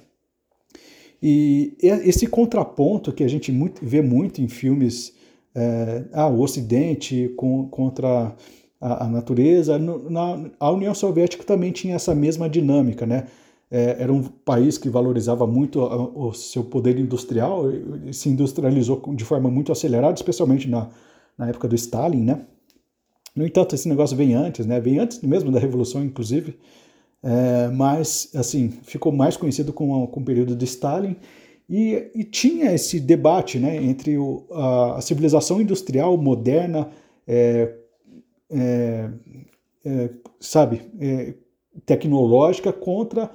E 1.22 1.74
esse 1.80 2.26
contraponto 2.26 3.12
que 3.12 3.24
a 3.24 3.28
gente 3.28 3.50
vê 3.80 4.02
muito 4.02 4.42
em 4.42 4.48
filmes, 4.48 5.14
é, 5.54 6.04
ah, 6.12 6.28
o 6.28 6.40
Ocidente 6.40 7.32
com, 7.36 7.66
contra 7.68 8.36
a, 8.80 9.04
a 9.04 9.08
natureza, 9.08 9.78
no, 9.78 10.10
na, 10.10 10.50
a 10.60 10.70
União 10.70 10.94
Soviética 10.94 11.42
também 11.44 11.72
tinha 11.72 11.94
essa 11.94 12.14
mesma 12.14 12.48
dinâmica, 12.48 13.06
né? 13.06 13.26
É, 13.70 13.96
era 14.00 14.12
um 14.12 14.22
país 14.22 14.78
que 14.78 14.88
valorizava 14.88 15.46
muito 15.46 15.80
o 15.80 16.32
seu 16.32 16.64
poder 16.64 16.98
industrial, 16.98 17.64
se 18.12 18.28
industrializou 18.28 19.02
de 19.14 19.24
forma 19.24 19.50
muito 19.50 19.72
acelerada, 19.72 20.14
especialmente 20.14 20.68
na, 20.68 20.88
na 21.36 21.48
época 21.48 21.66
do 21.68 21.74
Stalin, 21.74 22.22
né? 22.22 22.42
No 23.34 23.44
entanto, 23.46 23.74
esse 23.74 23.88
negócio 23.88 24.16
vem 24.16 24.34
antes, 24.34 24.64
né? 24.64 24.80
Vem 24.80 24.98
antes 24.98 25.20
mesmo 25.20 25.50
da 25.50 25.58
Revolução, 25.58 26.02
inclusive, 26.02 26.58
é, 27.22 27.68
mas, 27.68 28.30
assim, 28.34 28.70
ficou 28.82 29.12
mais 29.12 29.36
conhecido 29.36 29.72
com, 29.72 30.06
com 30.06 30.20
o 30.20 30.24
período 30.24 30.54
de 30.54 30.64
Stalin 30.64 31.16
e, 31.68 32.10
e 32.14 32.24
tinha 32.24 32.72
esse 32.72 33.00
debate, 33.00 33.58
né, 33.58 33.76
entre 33.76 34.16
o, 34.16 34.46
a, 34.52 34.98
a, 34.98 35.00
civilização 35.00 35.60
industrial 35.60 36.16
moderna, 36.16 36.88
é, 37.26 37.74
é, 38.48 39.10
é 39.84 40.10
sabe, 40.38 40.82
é, 41.00 41.34
tecnológica 41.84 42.72
contra 42.72 43.30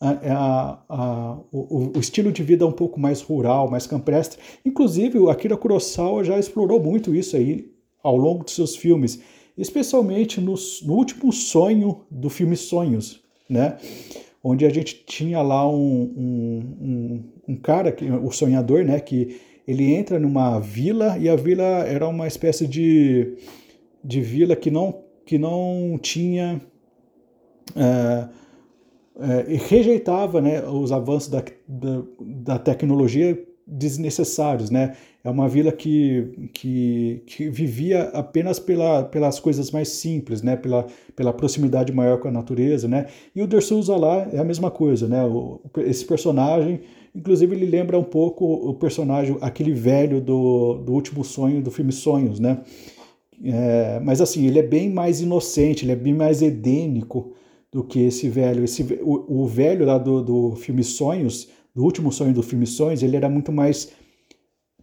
a, 0.00 0.78
a, 0.88 1.38
o, 1.50 1.92
o, 1.96 2.00
estilo 2.00 2.30
de 2.30 2.42
vida 2.42 2.66
um 2.66 2.72
pouco 2.72 3.00
mais 3.00 3.22
rural, 3.22 3.70
mais 3.70 3.86
campestre. 3.86 4.38
Inclusive, 4.64 5.18
o 5.18 5.30
Akira 5.30 5.56
Kurosawa 5.56 6.22
já 6.22 6.38
explorou 6.38 6.82
muito 6.82 7.14
isso 7.14 7.36
aí 7.36 7.70
ao 8.02 8.16
longo 8.16 8.44
de 8.44 8.50
seus 8.50 8.76
filmes, 8.76 9.20
especialmente 9.56 10.40
no, 10.40 10.54
no 10.84 10.94
último 10.94 11.32
sonho 11.32 12.02
do 12.10 12.28
filme 12.28 12.56
Sonhos, 12.56 13.20
né? 13.48 13.78
onde 14.44 14.64
a 14.64 14.68
gente 14.68 15.02
tinha 15.04 15.42
lá 15.42 15.68
um, 15.68 16.02
um, 16.16 16.76
um, 16.80 17.24
um 17.48 17.56
cara, 17.56 17.90
que, 17.90 18.04
o 18.04 18.30
sonhador, 18.30 18.84
né? 18.84 19.00
que 19.00 19.40
ele 19.66 19.92
entra 19.92 20.20
numa 20.20 20.60
vila 20.60 21.18
e 21.18 21.28
a 21.28 21.34
vila 21.34 21.64
era 21.64 22.06
uma 22.06 22.28
espécie 22.28 22.66
de, 22.66 23.34
de 24.04 24.20
vila 24.20 24.54
que 24.54 24.70
não, 24.70 25.02
que 25.24 25.36
não 25.36 25.98
tinha 26.00 26.60
é, 27.74 28.28
é, 29.18 29.56
rejeitava 29.56 30.40
né, 30.40 30.62
os 30.68 30.92
avanços 30.92 31.30
da, 31.30 31.42
da, 31.66 32.02
da, 32.20 32.58
tecnologia 32.58 33.42
desnecessários, 33.66 34.70
né? 34.70 34.94
É 35.24 35.30
uma 35.30 35.48
vila 35.48 35.72
que, 35.72 36.48
que, 36.52 37.22
que 37.26 37.50
vivia 37.50 38.02
apenas 38.12 38.60
pela, 38.60 39.02
pelas 39.02 39.40
coisas 39.40 39.72
mais 39.72 39.88
simples, 39.88 40.40
né? 40.40 40.54
Pela, 40.54 40.86
pela 41.16 41.32
proximidade 41.32 41.92
maior 41.92 42.20
com 42.20 42.28
a 42.28 42.30
natureza, 42.30 42.86
né? 42.86 43.06
E 43.34 43.42
o 43.42 43.46
Dersu 43.46 43.80
lá 43.96 44.28
é 44.32 44.38
a 44.38 44.44
mesma 44.44 44.70
coisa, 44.70 45.08
né? 45.08 45.24
O, 45.24 45.60
esse 45.78 46.04
personagem, 46.04 46.80
inclusive, 47.12 47.56
ele 47.56 47.66
lembra 47.66 47.98
um 47.98 48.04
pouco 48.04 48.44
o 48.44 48.74
personagem, 48.74 49.36
aquele 49.40 49.72
velho 49.72 50.20
do, 50.20 50.74
do 50.74 50.92
último 50.92 51.24
sonho 51.24 51.60
do 51.60 51.72
filme 51.72 51.90
Sonhos, 51.90 52.38
né? 52.38 52.60
É, 53.44 53.98
mas 54.04 54.20
assim, 54.20 54.46
ele 54.46 54.60
é 54.60 54.62
bem 54.62 54.90
mais 54.90 55.20
inocente, 55.20 55.84
ele 55.84 55.92
é 55.92 55.96
bem 55.96 56.14
mais 56.14 56.40
edênico 56.40 57.34
do 57.76 57.84
que 57.84 58.00
esse 58.00 58.26
velho. 58.26 58.64
Esse, 58.64 58.82
o, 59.02 59.42
o 59.42 59.46
velho 59.46 59.84
lá 59.84 59.98
do, 59.98 60.22
do 60.22 60.56
filme 60.56 60.82
Sonhos, 60.82 61.48
do 61.74 61.84
último 61.84 62.10
sonho 62.10 62.32
do 62.32 62.42
filme 62.42 62.66
Sonhos, 62.66 63.02
ele 63.02 63.18
era 63.18 63.28
muito 63.28 63.52
mais 63.52 63.92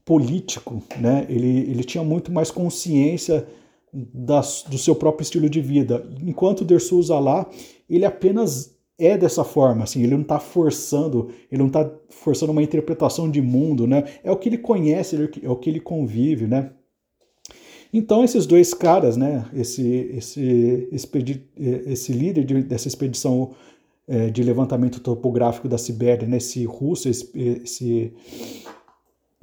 político, 0.06 0.80
né? 1.00 1.26
Ele, 1.28 1.72
ele 1.72 1.84
tinha 1.84 2.04
muito 2.04 2.32
mais 2.32 2.52
consciência 2.52 3.48
das, 3.92 4.64
do 4.70 4.78
seu 4.78 4.94
próprio 4.94 5.24
estilo 5.24 5.50
de 5.50 5.60
vida. 5.60 6.08
Enquanto 6.22 6.62
o 6.62 6.66
Dersu 6.66 7.02
lá, 7.20 7.50
ele 7.90 8.06
apenas 8.06 8.78
é 9.00 9.18
dessa 9.18 9.44
forma, 9.44 9.86
assim, 9.86 10.04
ele 10.04 10.14
não 10.14 10.22
está 10.22 10.40
forçando, 10.40 11.32
ele 11.52 11.58
não 11.58 11.68
está 11.68 11.92
forçando 12.10 12.52
uma 12.52 12.62
interpretação 12.62 13.28
de 13.28 13.42
mundo, 13.42 13.88
né? 13.88 14.04
É 14.24 14.32
o 14.32 14.38
que 14.38 14.50
ele 14.50 14.60
conhece, 14.60 15.32
é 15.42 15.50
o 15.50 15.56
que 15.56 15.68
ele 15.68 15.80
convive, 15.80 16.46
né? 16.46 16.70
Então 17.94 18.24
esses 18.24 18.48
dois 18.48 18.74
caras, 18.74 19.16
né, 19.16 19.46
esse, 19.54 19.88
esse, 20.16 20.90
expedi 20.92 21.46
esse 21.56 22.12
líder 22.12 22.44
de, 22.44 22.64
dessa 22.64 22.88
expedição 22.88 23.52
é, 24.08 24.32
de 24.32 24.42
levantamento 24.42 25.00
topográfico 25.00 25.70
da 25.70 25.78
Sibéria, 25.78 26.28
né, 26.28 26.38
esse 26.38 26.66
russo, 26.66 27.08
esse, 27.08 27.30
esse, 27.64 28.14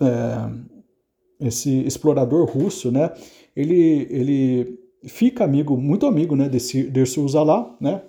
é, 0.01 1.47
esse 1.47 1.87
explorador 1.87 2.45
russo, 2.45 2.91
né, 2.91 3.13
ele, 3.55 4.09
ele 4.11 4.81
fica 5.05 5.45
amigo, 5.45 5.77
muito 5.77 6.05
amigo, 6.05 6.35
né, 6.35 6.49
desse 6.49 6.83
Dersu 6.83 7.25
Uzala, 7.25 7.77
né, 7.81 8.03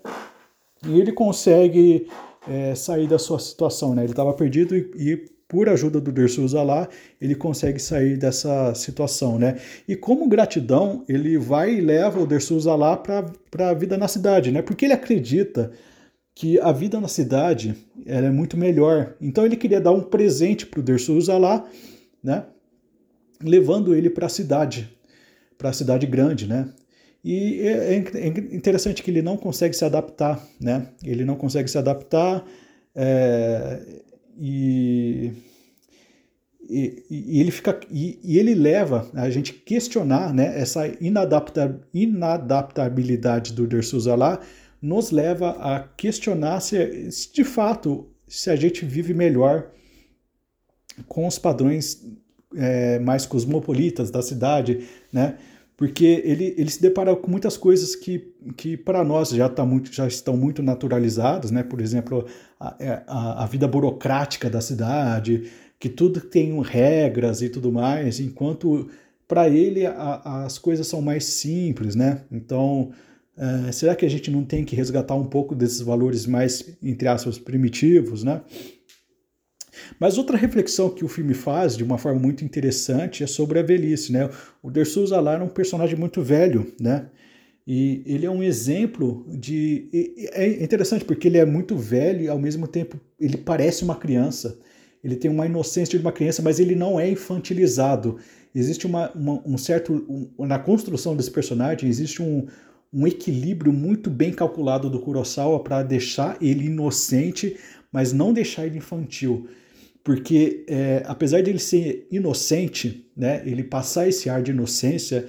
e 0.87 0.99
ele 0.99 1.11
consegue 1.11 2.07
é, 2.49 2.73
sair 2.73 3.07
da 3.07 3.19
sua 3.19 3.37
situação, 3.37 3.93
né, 3.93 4.03
ele 4.03 4.13
estava 4.13 4.33
perdido 4.33 4.75
e, 4.75 4.91
e 4.95 5.25
por 5.51 5.67
ajuda 5.67 5.99
do 5.99 6.13
Dersusa 6.13 6.63
lá, 6.63 6.87
ele 7.19 7.35
consegue 7.35 7.77
sair 7.77 8.15
dessa 8.15 8.73
situação, 8.73 9.37
né? 9.37 9.57
E 9.85 9.97
como 9.97 10.29
gratidão, 10.29 11.03
ele 11.09 11.37
vai 11.37 11.73
e 11.73 11.81
leva 11.81 12.21
o 12.21 12.25
Dersusa 12.25 12.73
lá 12.73 12.95
para 12.95 13.69
a 13.69 13.73
vida 13.73 13.97
na 13.97 14.07
cidade, 14.07 14.49
né? 14.49 14.61
Porque 14.61 14.85
ele 14.85 14.93
acredita 14.93 15.73
que 16.33 16.57
a 16.61 16.71
vida 16.71 17.01
na 17.01 17.09
cidade 17.09 17.75
é 18.05 18.29
muito 18.29 18.55
melhor. 18.55 19.13
Então 19.19 19.45
ele 19.45 19.57
queria 19.57 19.81
dar 19.81 19.91
um 19.91 19.99
presente 19.99 20.65
para 20.65 20.79
o 20.79 20.83
Dersusa 20.83 21.37
lá, 21.37 21.67
né? 22.23 22.45
Levando 23.43 23.93
ele 23.93 24.09
para 24.09 24.27
a 24.27 24.29
cidade, 24.29 24.89
para 25.57 25.71
a 25.71 25.73
cidade 25.73 26.07
grande, 26.07 26.47
né? 26.47 26.69
E 27.25 27.59
é, 27.67 27.95
é, 27.95 28.27
interessante 28.55 29.03
que 29.03 29.11
ele 29.11 29.21
não 29.21 29.35
consegue 29.35 29.75
se 29.75 29.83
adaptar, 29.83 30.41
né? 30.61 30.87
Ele 31.03 31.25
não 31.25 31.35
consegue 31.35 31.69
se 31.69 31.77
adaptar. 31.77 32.41
É, 32.95 33.81
e, 34.43 35.33
e, 36.67 37.03
e, 37.11 37.39
ele 37.39 37.51
fica 37.51 37.79
e, 37.91 38.19
e, 38.23 38.39
ele 38.39 38.55
leva 38.55 39.07
a 39.13 39.29
gente 39.29 39.53
questionar 39.53 40.33
né, 40.33 40.59
essa 40.59 40.87
inadapta, 40.99 41.79
inadaptabilidade 41.93 43.53
do 43.53 43.67
Dersusa 43.67 44.15
lá 44.15 44.41
nos 44.81 45.11
leva 45.11 45.51
a 45.51 45.81
questionar 45.81 46.59
se, 46.59 47.11
se, 47.11 47.31
de 47.31 47.43
fato 47.43 48.09
se 48.27 48.49
a 48.49 48.55
gente 48.55 48.83
vive 48.83 49.13
melhor 49.13 49.69
com 51.07 51.27
os 51.27 51.37
padrões 51.37 52.03
é, 52.55 52.97
mais 52.97 53.27
cosmopolitas 53.27 54.09
da 54.09 54.23
cidade, 54.23 54.87
né? 55.13 55.37
Porque 55.81 56.21
ele, 56.23 56.53
ele 56.59 56.69
se 56.69 56.79
depara 56.79 57.15
com 57.15 57.27
muitas 57.27 57.57
coisas 57.57 57.95
que, 57.95 58.31
que 58.55 58.77
para 58.77 59.03
nós 59.03 59.29
já, 59.29 59.49
tá 59.49 59.65
muito, 59.65 59.91
já 59.91 60.05
estão 60.05 60.37
muito 60.37 60.61
naturalizadas, 60.61 61.49
né? 61.49 61.63
Por 61.63 61.81
exemplo, 61.81 62.23
a, 62.59 62.75
é, 62.79 63.01
a, 63.07 63.43
a 63.43 63.47
vida 63.47 63.67
burocrática 63.67 64.47
da 64.47 64.61
cidade, 64.61 65.49
que 65.79 65.89
tudo 65.89 66.21
tem 66.21 66.61
regras 66.61 67.41
e 67.41 67.49
tudo 67.49 67.71
mais, 67.71 68.19
enquanto 68.19 68.91
para 69.27 69.49
ele 69.49 69.83
a, 69.87 70.43
as 70.45 70.59
coisas 70.59 70.85
são 70.85 71.01
mais 71.01 71.23
simples, 71.23 71.95
né? 71.95 72.25
Então, 72.31 72.91
é, 73.35 73.71
será 73.71 73.95
que 73.95 74.05
a 74.05 74.09
gente 74.09 74.29
não 74.29 74.45
tem 74.45 74.63
que 74.63 74.75
resgatar 74.75 75.15
um 75.15 75.25
pouco 75.25 75.55
desses 75.55 75.81
valores 75.81 76.27
mais, 76.27 76.77
entre 76.83 77.07
aspas, 77.07 77.39
primitivos, 77.39 78.23
né? 78.23 78.41
Mas 79.99 80.17
outra 80.17 80.37
reflexão 80.37 80.89
que 80.89 81.05
o 81.05 81.07
filme 81.07 81.33
faz 81.33 81.77
de 81.77 81.83
uma 81.83 81.97
forma 81.97 82.19
muito 82.19 82.43
interessante 82.43 83.23
é 83.23 83.27
sobre 83.27 83.59
a 83.59 83.63
velhice, 83.63 84.11
né? 84.11 84.29
O 84.61 84.69
Dersu 84.69 85.05
Zalar 85.07 85.41
é 85.41 85.43
um 85.43 85.49
personagem 85.49 85.97
muito 85.97 86.21
velho, 86.21 86.73
né? 86.79 87.07
E 87.65 88.01
ele 88.05 88.25
é 88.25 88.31
um 88.31 88.43
exemplo 88.43 89.25
de. 89.29 89.87
É 90.33 90.63
interessante 90.63 91.05
porque 91.05 91.27
ele 91.27 91.37
é 91.37 91.45
muito 91.45 91.77
velho 91.77 92.23
e 92.23 92.27
ao 92.27 92.39
mesmo 92.39 92.67
tempo 92.67 92.99
ele 93.19 93.37
parece 93.37 93.83
uma 93.83 93.95
criança. 93.95 94.57
Ele 95.03 95.15
tem 95.15 95.29
uma 95.31 95.45
inocência 95.45 95.97
de 95.97 96.03
uma 96.03 96.11
criança, 96.11 96.41
mas 96.41 96.59
ele 96.59 96.75
não 96.75 96.99
é 96.99 97.09
infantilizado. 97.09 98.17
Existe 98.53 98.85
uma, 98.85 99.11
uma 99.11 99.41
um 99.45 99.57
certo. 99.57 99.93
Um, 100.37 100.45
na 100.45 100.59
construção 100.59 101.15
desse 101.15 101.31
personagem, 101.31 101.89
existe 101.89 102.21
um, 102.21 102.45
um 102.93 103.07
equilíbrio 103.07 103.71
muito 103.71 104.09
bem 104.09 104.31
calculado 104.31 104.89
do 104.89 104.99
Kurosawa 104.99 105.63
para 105.63 105.81
deixar 105.81 106.37
ele 106.41 106.65
inocente, 106.65 107.57
mas 107.91 108.13
não 108.13 108.31
deixar 108.31 108.65
ele 108.65 108.77
infantil 108.77 109.47
porque 110.03 110.65
é, 110.67 111.03
apesar 111.05 111.41
de 111.41 111.49
ele 111.49 111.59
ser 111.59 112.07
inocente, 112.11 113.09
né, 113.15 113.43
ele 113.45 113.63
passar 113.63 114.07
esse 114.07 114.29
ar 114.29 114.41
de 114.41 114.51
inocência, 114.51 115.25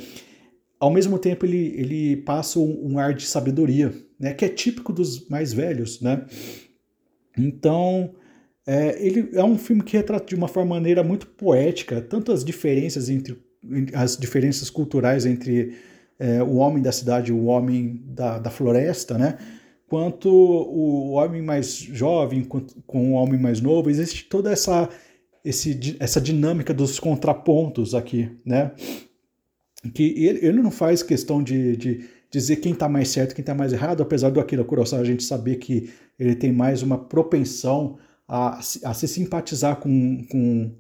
ao 0.81 0.91
mesmo 0.91 1.19
tempo 1.19 1.45
ele, 1.45 1.75
ele 1.77 2.17
passa 2.19 2.59
um, 2.59 2.93
um, 2.93 2.99
ar 2.99 3.15
de 3.15 3.27
sabedoria, 3.27 3.93
né, 4.19 4.33
que 4.33 4.45
é 4.45 4.49
típico 4.49 4.93
dos 4.93 5.29
mais 5.29 5.53
velhos, 5.53 6.01
né? 6.01 6.25
Então, 7.37 8.15
é, 8.67 9.05
ele 9.05 9.31
é 9.35 9.45
um 9.45 9.59
filme 9.59 9.83
que 9.83 9.97
retrata 9.97 10.27
de 10.27 10.35
uma 10.35 10.49
forma, 10.49 10.75
maneira 10.75 11.03
muito 11.03 11.27
poética 11.27 12.01
tanto 12.01 12.31
as 12.31 12.45
diferenças 12.45 13.09
entre 13.09 13.43
as 13.95 14.17
diferenças 14.17 14.69
culturais 14.69 15.25
entre 15.25 15.75
é, 16.19 16.43
o 16.43 16.57
homem 16.57 16.83
da 16.83 16.93
cidade 16.93 17.31
e 17.31 17.35
o 17.35 17.45
homem 17.45 18.03
da, 18.07 18.39
da 18.39 18.51
floresta, 18.51 19.17
né? 19.17 19.39
Quanto 19.93 20.31
o 20.31 21.11
homem 21.11 21.43
mais 21.43 21.75
jovem 21.75 22.43
com 22.87 23.13
o 23.13 23.13
homem 23.13 23.39
mais 23.39 23.61
novo, 23.61 23.91
existe 23.91 24.25
toda 24.25 24.51
essa, 24.51 24.89
esse, 25.45 25.99
essa 26.01 26.19
dinâmica 26.19 26.73
dos 26.73 26.99
contrapontos 26.99 27.95
aqui, 27.95 28.35
né? 28.43 28.73
Que 29.93 30.05
ele, 30.27 30.47
ele 30.47 30.63
não 30.63 30.71
faz 30.71 31.03
questão 31.03 31.43
de, 31.43 31.77
de 31.77 32.09
dizer 32.31 32.57
quem 32.57 32.73
está 32.73 32.89
mais 32.89 33.11
certo, 33.11 33.35
quem 33.35 33.43
está 33.43 33.55
mais 33.55 33.75
errado, 33.75 34.03
apesar 34.03 34.31
do 34.31 34.41
Akira 34.41 34.65
Kurosawa 34.65 35.03
a 35.03 35.05
gente 35.05 35.25
saber 35.25 35.57
que 35.57 35.91
ele 36.19 36.37
tem 36.37 36.53
mais 36.53 36.83
uma 36.83 36.97
propensão 36.97 37.99
a, 38.27 38.61
a 38.61 38.95
se 38.95 39.07
simpatizar 39.07 39.77
com, 39.77 40.25
com, 40.31 40.73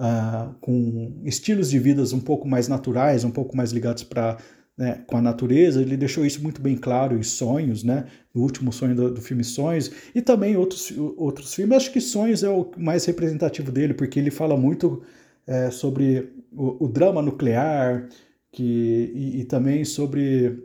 uh, 0.00 0.52
com 0.60 1.22
estilos 1.24 1.70
de 1.70 1.78
vidas 1.78 2.12
um 2.12 2.18
pouco 2.18 2.48
mais 2.48 2.66
naturais, 2.66 3.22
um 3.22 3.30
pouco 3.30 3.56
mais 3.56 3.70
ligados 3.70 4.02
para 4.02 4.36
né, 4.78 5.02
com 5.08 5.16
a 5.16 5.20
natureza, 5.20 5.82
ele 5.82 5.96
deixou 5.96 6.24
isso 6.24 6.40
muito 6.40 6.62
bem 6.62 6.76
claro 6.76 7.18
em 7.18 7.22
Sonhos, 7.24 7.82
né, 7.82 8.06
no 8.32 8.42
último 8.42 8.72
sonho 8.72 8.94
do, 8.94 9.12
do, 9.14 9.20
filme 9.20 9.42
Sonhos, 9.42 9.90
e 10.14 10.22
também 10.22 10.56
outros, 10.56 10.92
outros 11.16 11.52
filmes. 11.52 11.76
Acho 11.76 11.92
que 11.92 12.00
Sonhos 12.00 12.44
é 12.44 12.48
o 12.48 12.70
mais 12.76 13.04
representativo 13.04 13.72
dele, 13.72 13.92
porque 13.92 14.20
ele 14.20 14.30
fala 14.30 14.56
muito 14.56 15.02
é, 15.44 15.68
sobre 15.72 16.32
o, 16.52 16.84
o, 16.84 16.88
drama 16.88 17.20
nuclear 17.20 18.08
que, 18.52 19.10
e, 19.12 19.40
e 19.40 19.44
também 19.44 19.84
sobre 19.84 20.62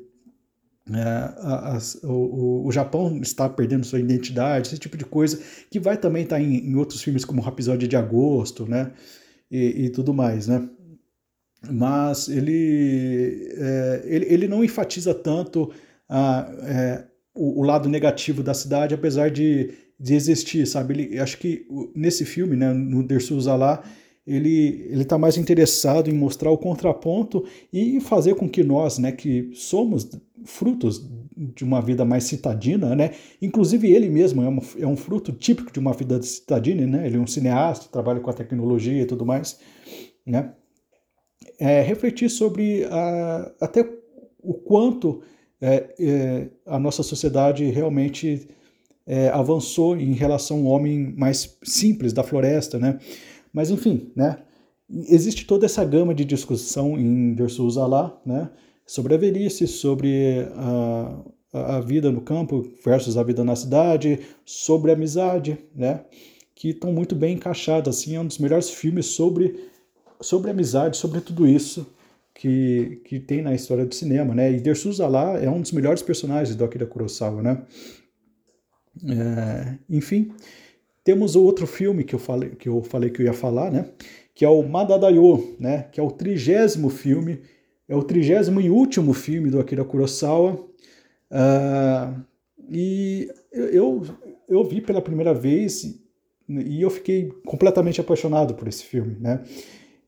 é, 0.94 2.06
o, 2.06 2.68
o, 2.68 2.72
Japão 2.72 3.18
está 3.20 3.50
perdendo 3.50 3.84
sua 3.84 4.00
identidade, 4.00 4.68
esse 4.68 4.78
tipo 4.78 4.96
de 4.96 5.06
coisa, 5.06 5.42
que 5.72 5.80
vai 5.80 5.98
também 5.98 6.22
estar 6.22 6.40
em, 6.40 6.70
em 6.70 6.76
outros 6.76 7.02
filmes 7.02 7.26
como 7.26 7.42
Rapisódio 7.42 7.88
de 7.88 7.96
Agosto, 7.96 8.68
né, 8.68 8.92
e, 9.50 9.86
e 9.86 9.90
tudo 9.90 10.14
mais, 10.14 10.48
né 10.48 10.70
mas 11.70 12.28
ele, 12.28 13.50
é, 13.58 14.02
ele, 14.06 14.26
ele, 14.30 14.48
não 14.48 14.64
enfatiza 14.64 15.14
tanto 15.14 15.72
a, 16.10 16.52
é, 16.64 17.06
o, 17.34 17.62
o, 17.62 17.64
lado 17.64 17.88
negativo 17.88 18.44
da 18.44 18.54
cidade, 18.54 18.94
apesar 18.94 19.32
de, 19.32 19.72
de 20.00 20.14
existir, 20.14 20.68
sabe? 20.68 20.94
Ele, 20.94 21.20
acho 21.20 21.38
que 21.38 21.66
nesse 21.96 22.26
filme, 22.26 22.56
né, 22.56 22.74
no 22.74 23.02
Dersu 23.02 23.40
lá, 23.56 23.84
ele 24.26 24.88
ele 24.90 25.04
está 25.04 25.18
mais 25.18 25.38
interessado 25.38 26.10
em 26.10 26.14
mostrar 26.14 26.50
o 26.50 26.58
contraponto 26.58 27.46
e 27.72 28.00
fazer 28.00 28.36
com 28.36 28.48
que 28.50 28.64
nós, 28.64 28.98
né, 28.98 29.12
que 29.12 29.50
somos 29.54 30.10
frutos 30.46 31.06
de 31.36 31.64
uma 31.64 31.82
vida 31.82 32.06
mais 32.06 32.26
citadina, 32.26 32.96
né? 32.96 33.12
Inclusive 33.42 33.92
ele 33.92 34.10
mesmo 34.10 34.44
é, 34.44 34.48
uma, 34.48 34.62
é 34.80 34.88
um 34.88 34.96
fruto 34.96 35.32
típico 35.32 35.72
de 35.72 35.80
uma 35.80 35.94
vida 35.94 36.22
citadina, 36.22 36.86
né? 36.86 37.08
Ele 37.08 37.18
é 37.18 37.20
um 37.20 37.28
cineasta, 37.28 37.90
trabalha 37.92 38.20
com 38.20 38.30
a 38.30 38.34
tecnologia 38.34 39.02
e 39.02 39.06
tudo 39.06 39.26
mais, 39.26 39.60
né? 40.26 40.54
É, 41.60 41.82
refletir 41.82 42.30
sobre 42.30 42.86
a, 42.86 43.52
até 43.62 43.88
o 44.42 44.54
quanto 44.54 45.22
é, 45.62 45.96
é, 46.00 46.50
a 46.66 46.78
nossa 46.78 47.02
sociedade 47.04 47.64
realmente 47.66 48.48
é, 49.06 49.30
avançou 49.30 49.98
em 49.98 50.14
relação 50.14 50.60
ao 50.60 50.66
homem 50.66 51.14
mais 51.18 51.58
simples 51.64 52.14
da 52.14 52.24
floresta, 52.24 52.78
né? 52.78 53.00
Mas 53.54 53.70
enfim, 53.70 54.12
né? 54.16 54.38
Existe 54.90 55.46
toda 55.46 55.66
essa 55.66 55.84
gama 55.86 56.14
de 56.14 56.26
discussão 56.26 57.00
em 57.00 57.34
Dersusa 57.34 57.86
lá, 57.86 58.20
né? 58.26 58.50
Sobre 58.86 59.14
a 59.14 59.18
velhice, 59.18 59.66
sobre 59.68 60.46
a, 60.56 61.24
a 61.54 61.80
vida 61.80 62.12
no 62.12 62.22
campo 62.22 62.68
versus 62.84 63.16
a 63.16 63.24
vida 63.24 63.44
na 63.44 63.56
cidade, 63.56 64.20
sobre 64.46 64.92
a 64.92 64.96
amizade, 64.96 65.58
né? 65.74 66.04
Que 66.54 66.70
estão 66.70 66.92
muito 66.92 67.16
bem 67.16 67.36
encaixadas, 67.36 67.98
assim, 67.98 68.16
é 68.16 68.20
um 68.20 68.28
dos 68.28 68.38
melhores 68.38 68.70
filmes 68.70 69.08
sobre, 69.08 69.56
sobre 70.22 70.52
amizade, 70.52 70.98
sobre 70.98 71.22
tudo 71.22 71.48
isso 71.48 71.86
que, 72.34 73.02
que 73.06 73.20
tem 73.20 73.42
na 73.42 73.54
história 73.54 73.86
do 73.86 73.94
cinema, 73.94 74.34
né? 74.34 74.52
E 74.52 74.60
Dersusa 74.60 75.08
lá 75.08 75.38
é 75.38 75.50
um 75.50 75.62
dos 75.62 75.72
melhores 75.72 76.02
personagens 76.02 76.56
do 76.56 76.64
Akira 76.64 76.86
Kurosawa, 76.86 77.42
né? 77.42 77.62
É, 79.10 79.78
enfim, 79.90 80.32
temos 81.04 81.36
outro 81.36 81.66
filme 81.66 82.04
que 82.04 82.14
eu 82.14 82.20
falei 82.20 82.52
que 82.52 82.70
eu 82.70 82.82
falei 82.84 83.10
que 83.10 83.22
eu 83.22 83.26
ia 83.26 83.34
falar, 83.34 83.72
né? 83.72 83.90
Que 84.34 84.46
é 84.46 84.50
o 84.50 84.64
Madadayo, 84.64 85.56
né? 85.60 85.84
Que 85.92 86.00
é 86.00 86.04
o 86.04 86.12
trigésimo 86.12 86.90
filme, 86.90 87.42
é 87.88 87.96
o 87.96 88.04
trigésimo 88.04 88.60
e 88.62 88.70
último 88.70 89.14
filme 89.14 89.50
do 89.50 89.60
Akira 89.60 89.84
Kurosawa. 89.84 90.54
Uh, 91.32 92.24
e 92.70 93.30
eu, 93.52 94.04
eu 94.48 94.64
vi 94.64 94.82
pela 94.82 95.02
primeira 95.02 95.34
vez 95.34 96.00
e 96.48 96.82
eu 96.82 96.90
fiquei 96.90 97.32
completamente 97.46 98.02
apaixonado 98.02 98.54
por 98.54 98.68
esse 98.68 98.84
filme, 98.84 99.18
né? 99.20 99.44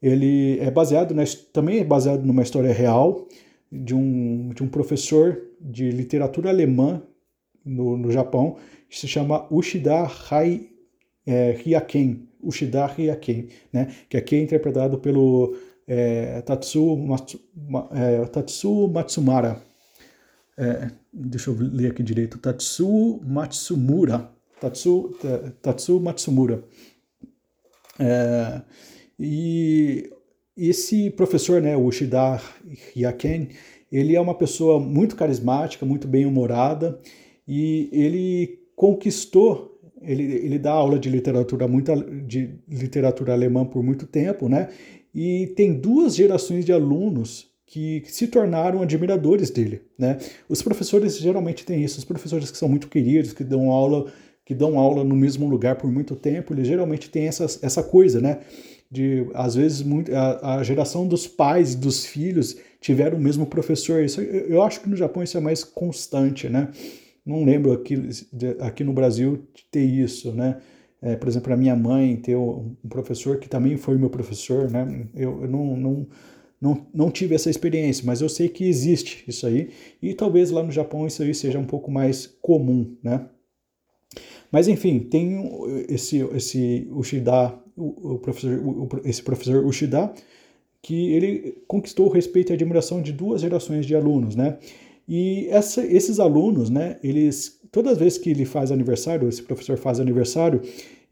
Ele 0.06 0.60
é 0.60 0.70
baseado, 0.70 1.16
na, 1.16 1.24
também 1.52 1.80
é 1.80 1.84
baseado 1.84 2.24
numa 2.24 2.44
história 2.44 2.72
real 2.72 3.28
de 3.72 3.96
um, 3.96 4.50
de 4.50 4.62
um 4.62 4.68
professor 4.68 5.42
de 5.60 5.90
literatura 5.90 6.52
alemã 6.52 7.02
no, 7.66 7.98
no 7.98 8.12
Japão, 8.12 8.58
que 8.88 9.00
se 9.00 9.08
chama 9.08 9.48
Ushida 9.52 10.08
Hai, 10.30 10.70
é, 11.26 11.54
Hyaken, 11.54 12.30
Ushida 12.40 12.86
Hyaken, 12.86 13.50
né? 13.74 13.96
que 14.08 14.16
aqui 14.16 14.36
é 14.36 14.44
interpretado 14.44 15.00
pelo 15.00 15.58
é, 15.88 16.40
Tatsu, 16.42 16.96
Matsu, 16.98 17.40
é, 17.92 18.26
Tatsu 18.26 18.88
Matsumara. 18.88 19.60
É, 20.56 20.92
deixa 21.12 21.50
eu 21.50 21.58
ler 21.60 21.90
aqui 21.90 22.04
direito. 22.04 22.38
Tatsu 22.38 23.20
Matsumura. 23.26 24.30
Tatsu, 24.62 25.18
Tatsu 25.64 26.00
Matsumura. 26.00 26.64
É, 28.00 28.62
e 29.20 30.10
esse 30.58 31.10
professor, 31.10 31.62
né, 31.62 31.76
o 31.76 31.86
Ushida 31.86 32.42
Hyaken, 32.96 33.50
ele 33.92 34.16
é 34.16 34.22
uma 34.22 34.36
pessoa 34.36 34.80
muito 34.80 35.16
carismática, 35.16 35.86
muito 35.86 36.08
bem-humorada, 36.08 37.00
e 37.48 37.90
ele 37.92 38.60
conquistou, 38.76 39.80
ele, 40.02 40.24
ele 40.24 40.60
dá 40.60 40.72
aula 40.72 40.98
de 41.00 41.10
literatura, 41.10 41.68
muito, 41.68 41.94
de 42.26 42.56
literatura 42.68 43.34
alemã 43.34 43.66
por 43.66 43.84
muito 43.84 44.06
tempo, 44.06 44.50
né? 44.50 44.70
E 45.14 45.48
tem 45.56 45.74
duas 45.74 46.16
gerações 46.16 46.66
de 46.66 46.74
alunos 46.74 47.50
que 47.66 48.04
se 48.06 48.28
tornaram 48.28 48.82
admiradores 48.82 49.50
dele, 49.50 49.82
né? 49.98 50.18
Os 50.48 50.62
professores 50.62 51.18
geralmente 51.18 51.66
têm 51.66 51.84
isso, 51.84 51.98
os 52.00 52.06
professores 52.06 52.52
que 52.52 52.58
são 52.58 52.70
muito 52.70 52.88
queridos, 52.88 53.34
que 53.34 53.44
dão 53.44 53.72
aula, 53.72 54.12
que 54.46 54.54
dão 54.54 54.78
aula 54.78 55.04
no 55.04 55.16
mesmo 55.16 55.48
lugar 55.48 55.76
por 55.76 55.92
muito 55.92 56.16
tempo, 56.16 56.54
eles 56.54 56.68
geralmente 56.68 57.10
têm 57.10 57.28
essa, 57.28 57.46
essa 57.62 57.82
coisa, 57.82 58.22
né? 58.22 58.40
De, 58.90 59.28
às 59.34 59.56
vezes, 59.56 59.82
muito, 59.82 60.14
a, 60.16 60.58
a 60.58 60.64
geração 60.64 61.08
dos 61.08 61.28
pais 61.28 61.74
e 61.74 61.78
dos 61.78 62.06
filhos 62.06 62.56
tiveram 62.80 63.18
o 63.18 63.22
mesmo 63.22 63.46
professor. 63.46 64.04
Isso, 64.04 64.22
eu, 64.22 64.48
eu 64.48 64.64
acho 64.64 64.82
que 64.82 64.90
no 64.90 64.96
Japão 64.96 65.24
isso 65.24 65.38
é 65.38 65.42
mais 65.42 65.64
constante, 65.64 66.48
né? 66.48 66.70
não 67.26 67.44
lembro 67.44 67.72
aqui, 67.72 67.96
aqui 68.60 68.84
no 68.84 68.94
Brasil 68.94 69.48
ter 69.72 69.84
isso, 69.84 70.32
né? 70.32 70.62
É, 71.02 71.16
por 71.16 71.28
exemplo, 71.28 71.52
a 71.52 71.58
minha 71.58 71.76
mãe 71.76 72.16
ter 72.16 72.36
um 72.36 72.76
professor 72.88 73.40
que 73.40 73.50
também 73.50 73.78
foi 73.78 73.98
meu 73.98 74.10
professor, 74.10 74.70
né? 74.70 75.08
Eu, 75.16 75.42
eu 75.42 75.50
não, 75.50 75.76
não, 75.76 76.08
não, 76.62 76.88
não 76.94 77.12
tive 77.12 77.36
essa 77.36 77.50
experiência, 77.50 78.06
mas 78.06 78.22
eu 78.22 78.30
sei 78.30 78.48
que 78.48 78.64
existe 78.64 79.24
isso 79.28 79.46
aí, 79.46 79.72
e 80.02 80.14
talvez 80.14 80.52
lá 80.52 80.62
no 80.62 80.72
Japão 80.72 81.06
isso 81.08 81.24
aí 81.24 81.34
seja 81.34 81.60
um 81.60 81.66
pouco 81.66 81.92
mais 81.92 82.28
comum, 82.42 82.96
né? 83.04 83.28
Mas 84.52 84.68
enfim, 84.68 85.00
tem 85.00 85.50
esse, 85.90 86.20
esse 86.34 86.88
Ushida, 86.92 87.60
o, 87.76 88.14
o 88.14 88.20
professor, 88.20 88.60
o, 88.60 88.90
esse 89.04 89.22
professor 89.22 89.66
Ushida, 89.66 90.14
que 90.82 91.14
ele 91.14 91.58
conquistou 91.68 92.08
o 92.08 92.12
respeito 92.12 92.52
e 92.52 92.54
a 92.54 92.56
admiração 92.56 93.02
de 93.02 93.12
duas 93.12 93.42
gerações 93.42 93.86
de 93.86 93.96
alunos, 93.96 94.36
né? 94.36 94.58
E 95.08 95.48
essa, 95.50 95.86
esses 95.86 96.20
alunos, 96.20 96.70
né, 96.70 96.98
eles, 97.04 97.60
todas 97.72 97.94
as 97.94 97.98
vezes 98.00 98.18
que 98.18 98.30
ele 98.30 98.46
faz 98.46 98.72
aniversário, 98.72 99.30
esse 99.30 99.44
professor 99.44 99.78
faz 99.78 100.00
aniversário, 100.00 100.62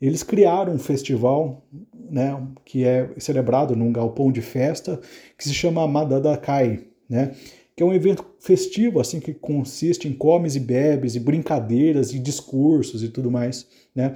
eles 0.02 0.24
criaram 0.24 0.74
um 0.74 0.80
festival, 0.80 1.64
né, 2.10 2.40
que 2.66 2.84
é 2.84 3.10
celebrado 3.18 3.76
num 3.76 3.92
galpão 3.92 4.32
de 4.32 4.42
festa, 4.42 5.00
que 5.38 5.44
se 5.44 5.54
chama 5.54 5.88
Madadakai, 5.88 6.82
né, 7.08 7.34
que 7.76 7.84
é 7.84 7.86
um 7.86 7.94
evento 7.94 8.26
festivo, 8.40 9.00
assim, 9.00 9.20
que 9.20 9.34
consiste 9.34 10.08
em 10.08 10.14
comes 10.14 10.56
e 10.56 10.60
bebes, 10.60 11.16
e 11.16 11.20
brincadeiras, 11.20 12.14
e 12.14 12.20
discursos 12.20 13.04
e 13.04 13.10
tudo 13.10 13.30
mais, 13.32 13.68
né, 13.96 14.14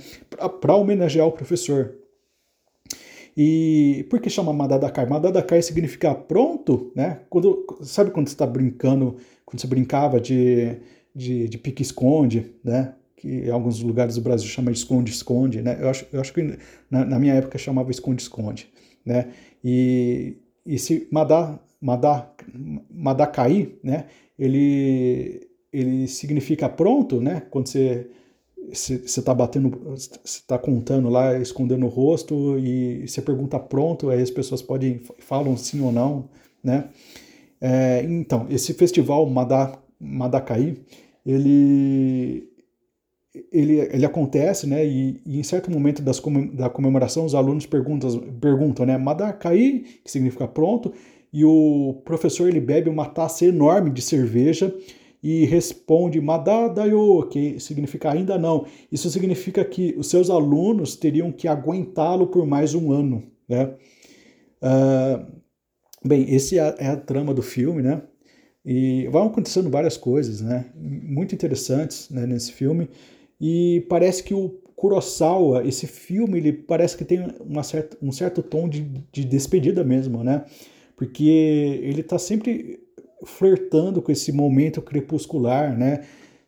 para 0.59 0.75
homenagear 0.75 1.27
o 1.27 1.31
professor. 1.31 1.95
E 3.37 4.05
por 4.09 4.19
que 4.19 4.31
chama 4.31 4.51
Madadakai? 4.51 5.05
Madadakai 5.05 5.61
significa 5.61 6.15
pronto, 6.15 6.91
né? 6.95 7.21
Quando, 7.29 7.65
sabe 7.83 8.09
quando 8.09 8.27
você 8.27 8.33
está 8.33 8.47
brincando 8.47 9.17
quando 9.47 9.61
você 9.61 9.67
brincava 9.67 10.19
de, 10.19 10.75
de, 11.15 11.47
de 11.47 11.57
pique-esconde, 11.57 12.51
né? 12.61 12.93
que 13.15 13.27
em 13.27 13.49
alguns 13.49 13.81
lugares 13.81 14.15
do 14.15 14.21
Brasil 14.21 14.47
chama 14.47 14.71
de 14.71 14.77
esconde-esconde, 14.77 15.61
né? 15.61 15.77
Eu 15.81 15.89
acho, 15.89 16.05
eu 16.13 16.21
acho 16.21 16.31
que 16.31 16.59
na, 16.89 17.03
na 17.03 17.17
minha 17.17 17.33
época 17.33 17.57
chamava 17.57 17.89
esconde-esconde, 17.89 18.69
né? 19.03 19.29
E, 19.63 20.37
e 20.63 20.77
se 20.77 21.07
Madá, 21.11 21.59
Madá, 21.81 22.31
Madacai, 22.91 23.71
né? 23.83 24.05
Ele, 24.37 25.49
ele 25.73 26.07
significa 26.07 26.69
pronto, 26.69 27.19
né? 27.19 27.41
Quando 27.49 27.67
você 27.67 28.07
você 28.71 28.95
está 28.95 29.33
batendo, 29.33 29.69
você 29.85 30.19
está 30.23 30.57
contando 30.57 31.09
lá, 31.09 31.37
escondendo 31.39 31.85
o 31.85 31.89
rosto 31.89 32.57
e 32.59 33.07
você 33.07 33.21
pergunta 33.21 33.59
pronto, 33.59 34.09
aí 34.09 34.21
as 34.21 34.31
pessoas 34.31 34.61
podem 34.61 35.01
falam 35.19 35.55
sim 35.55 35.81
ou 35.81 35.91
não, 35.91 36.29
né? 36.63 36.89
É, 37.59 38.03
então, 38.03 38.45
esse 38.49 38.73
festival 38.73 39.27
Madacaí, 39.99 40.77
ele, 41.25 42.47
ele, 43.51 43.79
ele 43.79 44.05
acontece, 44.05 44.67
né, 44.67 44.85
e, 44.85 45.21
e, 45.25 45.39
em 45.39 45.43
certo 45.43 45.71
momento 45.71 46.01
das, 46.01 46.21
da 46.53 46.69
comemoração 46.69 47.25
os 47.25 47.33
alunos 47.33 47.65
perguntam, 47.65 48.19
perguntam 48.39 48.85
né, 48.85 48.97
Madacaí, 48.97 49.85
que 50.03 50.11
significa 50.11 50.47
pronto, 50.47 50.93
e 51.33 51.43
o 51.43 52.01
professor 52.05 52.47
ele 52.47 52.59
bebe 52.59 52.89
uma 52.89 53.05
taça 53.05 53.45
enorme 53.45 53.89
de 53.89 54.01
cerveja 54.01 54.73
e 55.21 55.45
responde 55.45 56.21
Madadayo, 56.21 57.27
que 57.29 57.59
significa 57.59 58.11
ainda 58.11 58.37
não. 58.37 58.65
Isso 58.91 59.09
significa 59.09 59.63
que 59.65 59.95
os 59.97 60.07
seus 60.07 60.29
alunos 60.29 60.95
teriam 60.95 61.31
que 61.31 61.47
aguentá-lo 61.47 62.27
por 62.27 62.45
mais 62.45 62.73
um 62.73 62.91
ano, 62.91 63.23
né? 63.47 63.73
Uh, 64.61 65.37
Bem, 66.07 66.33
esse 66.33 66.57
é 66.57 66.61
a, 66.61 66.75
é 66.79 66.87
a 66.87 66.97
trama 66.97 67.33
do 67.33 67.41
filme, 67.41 67.81
né? 67.81 68.01
E 68.63 69.07
vão 69.07 69.27
acontecendo 69.27 69.69
várias 69.69 69.97
coisas, 69.97 70.41
né? 70.41 70.65
Muito 70.75 71.33
interessantes 71.33 72.09
né, 72.09 72.25
nesse 72.25 72.51
filme. 72.53 72.89
E 73.39 73.85
parece 73.89 74.23
que 74.23 74.33
o 74.33 74.49
Kurosawa, 74.75 75.65
esse 75.65 75.87
filme, 75.87 76.37
ele 76.37 76.53
parece 76.53 76.95
que 76.95 77.05
tem 77.05 77.27
uma 77.39 77.63
certa, 77.63 77.97
um 78.01 78.11
certo 78.11 78.43
tom 78.43 78.69
de, 78.69 78.81
de 79.11 79.25
despedida 79.25 79.83
mesmo, 79.83 80.23
né? 80.23 80.45
Porque 80.95 81.79
ele 81.83 82.01
está 82.01 82.17
sempre 82.19 82.79
flertando 83.27 84.01
com 84.01 84.11
esse 84.11 84.31
momento 84.31 84.81
crepuscular, 84.81 85.77
né? 85.77 86.05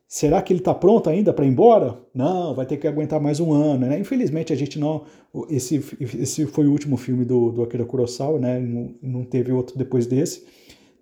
Será 0.07 0.41
que 0.41 0.51
ele 0.51 0.59
está 0.59 0.73
pronto 0.73 1.07
ainda 1.07 1.31
para 1.31 1.45
ir 1.45 1.49
embora? 1.49 1.99
Não, 2.15 2.55
vai 2.55 2.65
ter 2.65 2.77
que 2.77 2.87
aguentar 2.87 3.21
mais 3.21 3.39
um 3.39 3.53
ano, 3.53 3.85
né? 3.85 3.99
Infelizmente 3.99 4.51
a 4.51 4.55
gente 4.55 4.79
não. 4.79 5.03
Esse, 5.49 5.75
esse 5.99 6.47
foi 6.47 6.65
o 6.65 6.71
último 6.71 6.97
filme 6.97 7.23
do, 7.23 7.51
do 7.51 7.61
Akira 7.61 7.85
Kurosawa, 7.85 8.39
né? 8.39 8.59
Não, 8.59 8.95
não 9.03 9.23
teve 9.23 9.51
outro 9.51 9.77
depois 9.77 10.07
desse. 10.07 10.47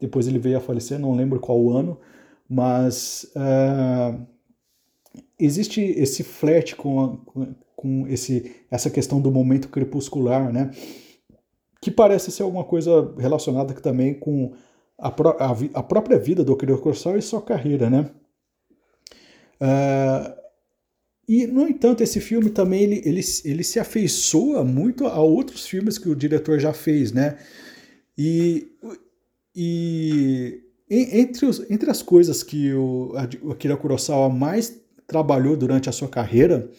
Depois 0.02 0.28
ele 0.28 0.40
veio 0.40 0.58
a 0.58 0.60
falecer, 0.62 1.00
não 1.00 1.16
lembro 1.16 1.40
qual 1.40 1.70
ano, 1.70 1.98
mas 2.50 3.32
uh, 3.36 4.22
existe 5.40 5.82
esse 5.82 6.24
flerte 6.24 6.76
com, 6.76 7.18
com, 7.26 7.56
com 7.76 8.08
esse, 8.08 8.58
essa 8.70 8.90
questão 8.90 9.22
do 9.22 9.32
momento 9.32 9.70
crepuscular, 9.70 10.52
né? 10.52 10.72
Que 11.82 11.90
parece 11.90 12.30
ser 12.30 12.44
alguma 12.44 12.66
coisa 12.66 13.14
relacionada 13.18 13.74
também 13.76 14.14
com 14.14 14.52
a, 14.98 15.10
a, 15.10 15.58
a 15.76 15.84
própria 15.84 16.18
vida 16.18 16.44
do 16.44 16.54
Akira 16.54 16.78
Kurosawa 16.78 17.18
e 17.18 17.22
sua 17.22 17.42
carreira, 17.42 17.90
né? 17.90 18.10
Uh, 19.62 20.38
e, 21.28 21.46
no 21.46 21.68
entanto, 21.68 22.02
esse 22.02 22.22
filme 22.22 22.50
também 22.50 22.84
ele, 22.84 23.02
ele, 23.04 23.22
ele 23.44 23.64
se 23.64 23.80
afeiçoa 23.80 24.64
muito 24.64 25.06
a 25.06 25.20
outros 25.20 25.68
filmes 25.68 25.98
que 25.98 26.08
o 26.08 26.16
diretor 26.16 26.60
já 26.60 26.72
fez, 26.72 27.12
né? 27.12 27.38
E, 28.18 28.68
e 29.54 30.62
entre, 30.90 31.46
os, 31.46 31.70
entre 31.70 31.92
as 31.92 32.02
coisas 32.02 32.42
que 32.44 32.74
o, 32.74 33.14
o 33.44 33.52
Akira 33.52 33.76
Kurosawa 33.76 34.30
mais 34.30 34.80
trabalhou 35.06 35.58
durante 35.58 35.90
a 35.90 35.92
sua 35.92 36.08
carreira 36.08 36.70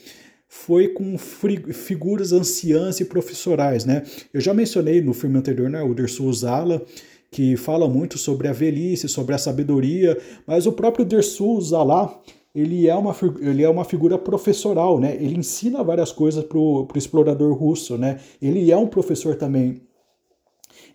foi 0.48 0.88
com 0.88 1.18
figuras 1.18 2.32
anciãs 2.32 3.00
e 3.00 3.04
professorais, 3.04 3.84
né? 3.84 4.02
Eu 4.32 4.40
já 4.40 4.54
mencionei 4.54 5.02
no 5.02 5.12
filme 5.12 5.38
anterior, 5.38 5.68
né, 5.68 5.82
o 5.82 5.92
Dersu 5.92 6.32
Zala, 6.32 6.84
que 7.30 7.56
fala 7.56 7.88
muito 7.88 8.16
sobre 8.18 8.48
a 8.48 8.52
velhice, 8.52 9.08
sobre 9.08 9.34
a 9.34 9.38
sabedoria, 9.38 10.18
mas 10.46 10.66
o 10.66 10.72
próprio 10.72 11.04
Dersu 11.04 11.60
Zala, 11.60 12.20
ele 12.54 12.88
é 12.88 12.94
uma, 12.94 13.14
ele 13.40 13.62
é 13.62 13.68
uma 13.68 13.84
figura 13.84 14.16
professoral, 14.16 14.98
né? 14.98 15.14
Ele 15.16 15.38
ensina 15.38 15.84
várias 15.84 16.10
coisas 16.10 16.42
para 16.42 16.58
o 16.58 16.88
explorador 16.94 17.52
russo, 17.54 17.98
né? 17.98 18.18
Ele 18.40 18.70
é 18.72 18.76
um 18.76 18.86
professor 18.86 19.36
também. 19.36 19.82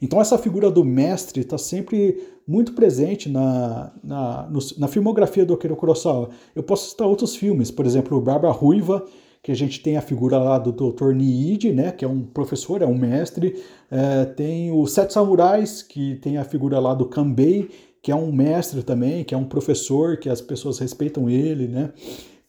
Então 0.01 0.19
essa 0.19 0.37
figura 0.37 0.69
do 0.69 0.83
mestre 0.83 1.41
está 1.41 1.57
sempre 1.57 2.21
muito 2.47 2.73
presente 2.73 3.29
na, 3.29 3.93
na, 4.03 4.49
no, 4.49 4.59
na 4.77 4.87
filmografia 4.87 5.45
do 5.45 5.53
Akira 5.53 5.75
Kurosawa. 5.75 6.29
Eu 6.55 6.63
posso 6.63 6.89
citar 6.89 7.07
outros 7.07 7.35
filmes, 7.35 7.71
por 7.71 7.85
exemplo, 7.85 8.19
Barba 8.19 8.51
Ruiva, 8.51 9.05
que 9.43 9.51
a 9.51 9.55
gente 9.55 9.81
tem 9.81 9.97
a 9.97 10.01
figura 10.01 10.37
lá 10.37 10.57
do 10.57 10.71
Dr. 10.71 11.11
Niide, 11.11 11.73
né, 11.73 11.91
que 11.91 12.05
é 12.05 12.07
um 12.07 12.21
professor, 12.21 12.81
é 12.81 12.85
um 12.85 12.97
mestre. 12.97 13.61
É, 13.91 14.23
tem 14.23 14.71
o 14.71 14.87
Sete 14.87 15.11
Samurais, 15.11 15.83
que 15.83 16.15
tem 16.15 16.37
a 16.37 16.45
figura 16.45 16.79
lá 16.79 16.93
do 16.93 17.05
Kanbei, 17.05 17.69
que 18.01 18.09
é 18.09 18.15
um 18.15 18.31
mestre 18.31 18.81
também, 18.83 19.25
que 19.25 19.35
é 19.35 19.37
um 19.37 19.43
professor, 19.43 20.15
que 20.15 20.29
as 20.29 20.39
pessoas 20.39 20.79
respeitam 20.79 21.29
ele, 21.29 21.67
né. 21.67 21.91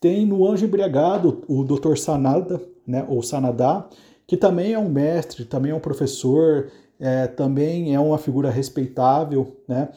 Tem 0.01 0.25
no 0.25 0.47
Anjo 0.47 0.67
Embriagado 0.67 1.43
o 1.49 1.65
Dr. 1.65 1.97
Sanada, 1.97 2.63
né, 2.87 3.05
ou 3.09 3.23
Sanada, 3.23 3.87
que 4.25 4.37
também 4.37 4.73
é 4.73 4.79
um 4.79 4.89
mestre, 4.89 5.45
também 5.45 5.73
é 5.73 5.75
um 5.75 5.81
professor, 5.81 6.71
é, 7.01 7.27
também 7.27 7.93
é 7.93 7.99
uma 7.99 8.19
figura 8.19 8.51
respeitável, 8.51 9.57
né? 9.67 9.89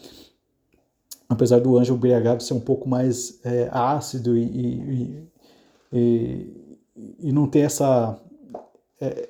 Apesar 1.29 1.59
do 1.59 1.77
Anjo 1.77 1.93
Embriagado 1.93 2.41
ser 2.41 2.53
um 2.53 2.59
pouco 2.59 2.89
mais 2.89 3.39
é, 3.45 3.69
ácido 3.71 4.37
e, 4.37 4.43
e, 4.43 5.27
e 5.93 6.66
e 7.19 7.31
não 7.31 7.47
ter 7.47 7.59
essa. 7.59 8.19
É, 8.99 9.29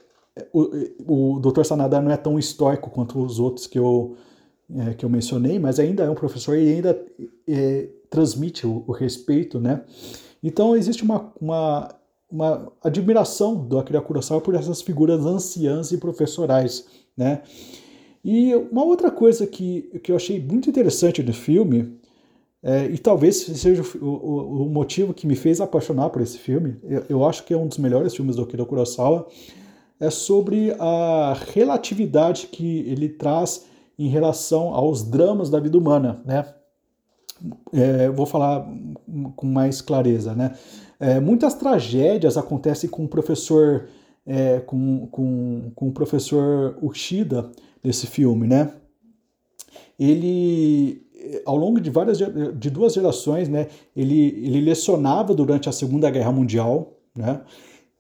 o, 0.54 1.36
o 1.36 1.40
Dr. 1.40 1.64
Sanada 1.64 2.02
não 2.02 2.12
é 2.12 2.18
tão 2.18 2.38
estoico 2.38 2.90
quanto 2.90 3.20
os 3.20 3.40
outros 3.40 3.68
que 3.68 3.78
eu, 3.78 4.16
é, 4.76 4.94
que 4.94 5.04
eu 5.04 5.10
mencionei, 5.10 5.60
mas 5.60 5.80
ainda 5.80 6.04
é 6.04 6.10
um 6.10 6.16
professor 6.16 6.58
e 6.58 6.74
ainda 6.74 7.00
é, 7.48 7.90
transmite 8.10 8.66
o, 8.66 8.84
o, 8.88 8.92
respeito, 8.92 9.60
né? 9.60 9.84
Então 10.44 10.76
existe 10.76 11.04
uma, 11.04 11.34
uma, 11.42 11.96
uma 12.32 12.72
admiração 12.84 13.56
do 13.56 13.80
Akira 13.80 14.02
Kurosawa 14.02 14.42
por 14.42 14.56
essas 14.56 14.82
figuras 14.82 15.26
anciãs 15.26 15.92
e 15.92 15.98
professorais, 15.98 16.86
né? 17.16 17.42
E 18.24 18.54
uma 18.56 18.84
outra 18.84 19.10
coisa 19.10 19.48
que, 19.48 19.84
que 20.04 20.12
eu 20.12 20.16
achei 20.16 20.40
muito 20.40 20.70
interessante 20.70 21.24
no 21.24 21.34
filme 21.34 21.98
é, 22.64 22.86
e 22.86 22.98
talvez 22.98 23.38
seja 23.38 23.84
o, 24.02 24.06
o, 24.06 24.64
o, 24.64 24.70
motivo 24.70 25.14
que 25.14 25.28
me 25.28 25.36
fez 25.36 25.62
apaixonar 25.62 26.10
por 26.10 26.22
esse 26.22 26.38
filme. 26.38 26.78
Eu, 26.84 27.06
eu, 27.10 27.26
acho 27.26 27.44
que 27.44 27.54
é 27.54 27.58
um 27.58 27.68
dos 27.68 27.78
melhores 27.78 28.16
filmes 28.16 28.36
do 28.36 28.42
Akira 28.42 28.66
Kurosawa. 28.66 29.28
É 30.00 30.10
sobre 30.10 30.76
a 30.80 31.36
relatividade 31.54 32.48
que 32.48 32.80
ele 32.80 33.10
traz 33.10 33.66
em 33.98 34.08
relação 34.08 34.74
aos 34.74 35.04
dramas 35.04 35.50
da 35.50 35.60
vida 35.60 35.78
humana, 35.78 36.22
né? 36.26 36.46
É, 37.72 38.10
vou 38.10 38.26
falar 38.26 38.68
com 39.36 39.46
mais 39.46 39.82
clareza, 39.82 40.34
né? 40.36 40.56
É, 41.00 41.20
muitas 41.20 41.54
tragédias 41.54 42.38
acontecem 42.38 42.90
com 42.90 43.06
o 43.06 43.08
professor, 43.08 43.88
é, 44.26 44.60
com, 44.60 45.08
com, 45.08 45.72
com 45.76 45.88
o 45.90 45.92
professor 45.92 46.78
Ushida 46.82 47.52
nesse 47.84 48.08
filme, 48.08 48.48
né? 48.48 48.74
Ele 50.00 51.07
ao 51.46 51.56
longo 51.56 51.80
de 51.80 51.90
várias 51.90 52.18
de 52.18 52.70
duas 52.70 52.94
gerações, 52.94 53.48
né, 53.50 53.68
ele, 53.96 54.28
ele 54.46 54.62
lecionava 54.62 55.34
durante 55.34 55.70
a 55.70 55.72
Segunda 55.72 56.10
Guerra 56.10 56.32
Mundial, 56.32 56.98
né, 57.16 57.42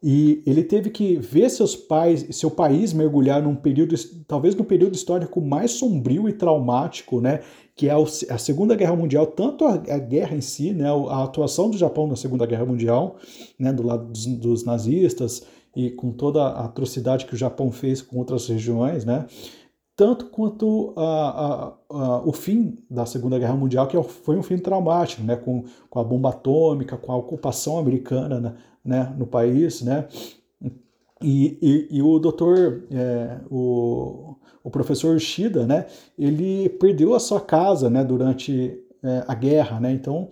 e 0.01 0.43
ele 0.45 0.63
teve 0.63 0.91
que 0.91 1.17
ver 1.17 1.49
seus 1.49 1.75
pais, 1.75 2.27
seu 2.31 2.51
país 2.51 2.93
mergulhar 2.93 3.41
num 3.41 3.55
período, 3.55 3.95
talvez 4.27 4.53
no 4.55 4.63
período 4.63 4.95
histórico 4.95 5.41
mais 5.41 5.71
sombrio 5.71 6.29
e 6.29 6.33
traumático, 6.33 7.19
né, 7.19 7.41
que 7.75 7.89
é 7.89 7.93
a 7.93 8.37
Segunda 8.37 8.75
Guerra 8.75 8.95
Mundial, 8.95 9.25
tanto 9.27 9.65
a, 9.65 9.73
a 9.73 9.97
guerra 9.97 10.35
em 10.35 10.41
si, 10.41 10.71
né, 10.71 10.87
a 11.09 11.23
atuação 11.23 11.69
do 11.69 11.77
Japão 11.77 12.07
na 12.07 12.15
Segunda 12.15 12.45
Guerra 12.45 12.65
Mundial, 12.65 13.17
né, 13.57 13.73
do 13.73 13.83
lado 13.83 14.05
dos, 14.05 14.25
dos 14.25 14.63
nazistas 14.63 15.43
e 15.75 15.89
com 15.91 16.11
toda 16.11 16.43
a 16.43 16.65
atrocidade 16.65 17.25
que 17.25 17.33
o 17.33 17.37
Japão 17.37 17.71
fez 17.71 18.01
com 18.01 18.17
outras 18.17 18.47
regiões, 18.47 19.03
né, 19.03 19.25
tanto 19.97 20.27
quanto 20.27 20.93
a, 20.95 21.01
a, 21.01 21.73
a, 21.89 22.21
o 22.23 22.31
fim 22.31 22.77
da 22.87 23.03
Segunda 23.07 23.39
Guerra 23.39 23.55
Mundial, 23.55 23.87
que 23.87 23.97
é 23.97 24.03
foi 24.03 24.37
um 24.37 24.43
fim 24.43 24.59
traumático, 24.59 25.23
né, 25.23 25.35
com, 25.35 25.63
com 25.89 25.99
a 25.99 26.03
bomba 26.03 26.29
atômica, 26.29 26.95
com 26.95 27.11
a 27.11 27.17
ocupação 27.17 27.79
americana 27.79 28.39
né, 28.39 28.53
né 28.85 29.15
no 29.17 29.25
país, 29.25 29.81
né, 29.81 30.07
e, 31.19 31.57
e, 31.59 31.97
e 31.97 32.01
o 32.03 32.19
doutor, 32.19 32.83
é, 32.91 33.39
o, 33.49 34.35
o 34.63 34.69
professor 34.69 35.19
Shida, 35.19 35.65
né, 35.65 35.87
ele 36.17 36.69
perdeu 36.69 37.15
a 37.15 37.19
sua 37.19 37.41
casa, 37.41 37.89
né, 37.89 38.03
durante 38.03 38.79
é, 39.03 39.23
a 39.27 39.33
guerra, 39.33 39.79
né, 39.79 39.91
então 39.91 40.29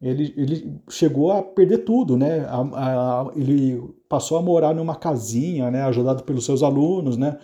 ele, 0.00 0.32
ele 0.36 0.80
chegou 0.88 1.32
a 1.32 1.42
perder 1.42 1.78
tudo, 1.78 2.16
né, 2.16 2.46
a, 2.48 3.32
ele 3.34 3.82
passou 4.08 4.38
a 4.38 4.42
morar 4.42 4.72
numa 4.72 4.94
casinha, 4.94 5.72
né, 5.72 5.82
ajudado 5.82 6.22
pelos 6.22 6.44
seus 6.44 6.62
alunos, 6.62 7.16
né, 7.16 7.36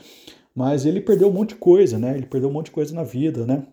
mas 0.55 0.87
ele 0.87 1.01
perdeu 1.01 1.29
um 1.29 1.33
monte 1.33 1.51
de 1.51 1.57
coisa, 1.57 1.99
né? 1.99 2.17
Ele 2.17 2.27
perdeu 2.27 2.49
um 2.49 2.53
monte 2.53 2.67
de 2.67 2.73
coisa 2.73 2.95
na 2.95 3.03
vida, 3.03 3.47
né? 3.47 3.67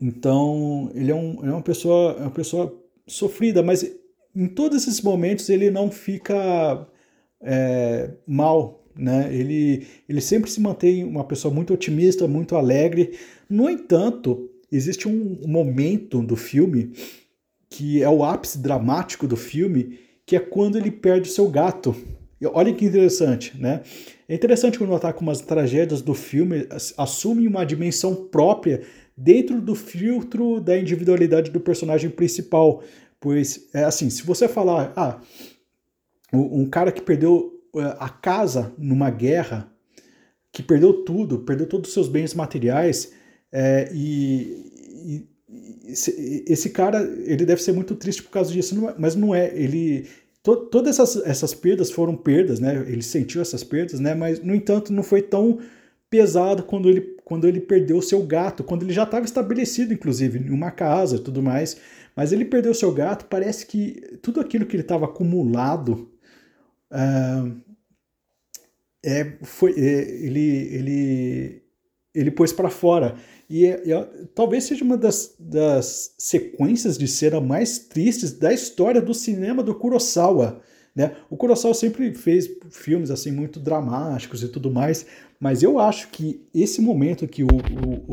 Então, 0.00 0.90
ele 0.94 1.10
é, 1.10 1.14
um, 1.14 1.44
é 1.44 1.50
uma, 1.50 1.62
pessoa, 1.62 2.16
é 2.18 2.22
uma 2.22 2.30
pessoa 2.30 2.74
sofrida, 3.06 3.62
mas 3.62 3.84
em 4.34 4.46
todos 4.46 4.82
esses 4.82 5.02
momentos 5.02 5.48
ele 5.50 5.70
não 5.70 5.90
fica 5.90 6.88
é, 7.42 8.10
mal, 8.26 8.86
né? 8.96 9.28
Ele, 9.34 9.86
ele 10.08 10.20
sempre 10.20 10.50
se 10.50 10.60
mantém 10.60 11.04
uma 11.04 11.24
pessoa 11.24 11.52
muito 11.52 11.74
otimista, 11.74 12.26
muito 12.26 12.56
alegre. 12.56 13.18
No 13.48 13.68
entanto, 13.68 14.50
existe 14.72 15.06
um 15.06 15.38
momento 15.46 16.22
do 16.22 16.36
filme 16.36 16.92
que 17.68 18.02
é 18.02 18.08
o 18.08 18.24
ápice 18.24 18.58
dramático 18.58 19.28
do 19.28 19.36
filme, 19.36 20.00
que 20.26 20.34
é 20.34 20.40
quando 20.40 20.76
ele 20.76 20.90
perde 20.90 21.30
o 21.30 21.32
seu 21.32 21.48
gato. 21.48 21.94
Olha 22.46 22.72
que 22.72 22.84
interessante, 22.84 23.58
né? 23.60 23.82
É 24.28 24.34
interessante 24.34 24.82
notar 24.82 25.12
como 25.12 25.30
as 25.30 25.40
tragédias 25.40 26.00
do 26.00 26.14
filme 26.14 26.66
assumem 26.96 27.46
uma 27.46 27.64
dimensão 27.64 28.14
própria 28.14 28.82
dentro 29.16 29.60
do 29.60 29.74
filtro 29.74 30.60
da 30.60 30.78
individualidade 30.78 31.50
do 31.50 31.60
personagem 31.60 32.08
principal. 32.08 32.82
Pois, 33.20 33.68
é 33.74 33.84
assim, 33.84 34.08
se 34.08 34.22
você 34.22 34.48
falar, 34.48 34.92
ah, 34.96 35.20
um 36.32 36.64
cara 36.64 36.90
que 36.90 37.02
perdeu 37.02 37.60
é, 37.76 37.96
a 37.98 38.08
casa 38.08 38.72
numa 38.78 39.10
guerra, 39.10 39.70
que 40.52 40.62
perdeu 40.62 41.04
tudo, 41.04 41.40
perdeu 41.40 41.66
todos 41.66 41.88
os 41.88 41.94
seus 41.94 42.08
bens 42.08 42.34
materiais, 42.34 43.12
é, 43.52 43.90
e, 43.92 44.70
e, 45.06 45.28
esse 46.46 46.70
cara, 46.70 47.02
ele 47.24 47.44
deve 47.44 47.60
ser 47.62 47.72
muito 47.72 47.96
triste 47.96 48.22
por 48.22 48.30
causa 48.30 48.52
disso, 48.52 48.94
mas 48.98 49.16
não 49.16 49.34
é. 49.34 49.52
Ele, 49.54 50.06
to, 50.42 50.56
todas 50.66 50.98
essas, 50.98 51.24
essas 51.26 51.54
perdas 51.54 51.90
foram 51.90 52.16
perdas, 52.16 52.60
né? 52.60 52.76
Ele 52.86 53.02
sentiu 53.02 53.40
essas 53.40 53.64
perdas, 53.64 54.00
né? 54.00 54.14
Mas, 54.14 54.42
no 54.42 54.54
entanto, 54.54 54.92
não 54.92 55.02
foi 55.02 55.22
tão 55.22 55.58
pesado 56.08 56.64
quando 56.64 56.88
ele, 56.88 57.16
quando 57.24 57.46
ele 57.46 57.60
perdeu 57.60 58.02
seu 58.02 58.22
gato, 58.22 58.64
quando 58.64 58.82
ele 58.82 58.92
já 58.92 59.04
estava 59.04 59.24
estabelecido, 59.24 59.94
inclusive, 59.94 60.38
em 60.38 60.50
uma 60.50 60.70
casa 60.70 61.16
e 61.16 61.20
tudo 61.20 61.42
mais. 61.42 61.76
Mas 62.16 62.32
ele 62.32 62.44
perdeu 62.44 62.74
seu 62.74 62.92
gato, 62.92 63.26
parece 63.26 63.64
que 63.66 64.18
tudo 64.20 64.40
aquilo 64.40 64.66
que 64.66 64.74
ele 64.74 64.82
estava 64.82 65.04
acumulado 65.04 66.10
uh, 66.90 67.60
é, 69.02 69.36
foi, 69.42 69.72
é, 69.72 70.10
ele, 70.24 70.74
ele, 70.74 71.62
ele 72.14 72.30
pôs 72.30 72.52
para 72.52 72.68
fora. 72.68 73.14
E, 73.50 73.66
é, 73.66 73.90
é, 73.90 74.08
talvez 74.32 74.62
seja 74.62 74.84
uma 74.84 74.96
das, 74.96 75.34
das, 75.36 76.14
sequências 76.16 76.96
de 76.96 77.08
cena 77.08 77.40
mais 77.40 77.80
tristes 77.80 78.30
da 78.32 78.54
história 78.54 79.02
do 79.02 79.12
cinema 79.12 79.60
do 79.60 79.74
Kurosawa. 79.74 80.62
Né? 80.94 81.16
O 81.28 81.36
Kurosawa 81.36 81.74
sempre 81.74 82.14
fez 82.14 82.48
filmes 82.70 83.10
assim 83.10 83.32
muito 83.32 83.58
dramáticos 83.58 84.44
e 84.44 84.48
tudo 84.48 84.70
mais, 84.70 85.04
mas 85.40 85.64
eu 85.64 85.80
acho 85.80 86.10
que 86.10 86.46
esse 86.54 86.80
momento 86.80 87.26
que 87.26 87.42
o, 87.42 87.48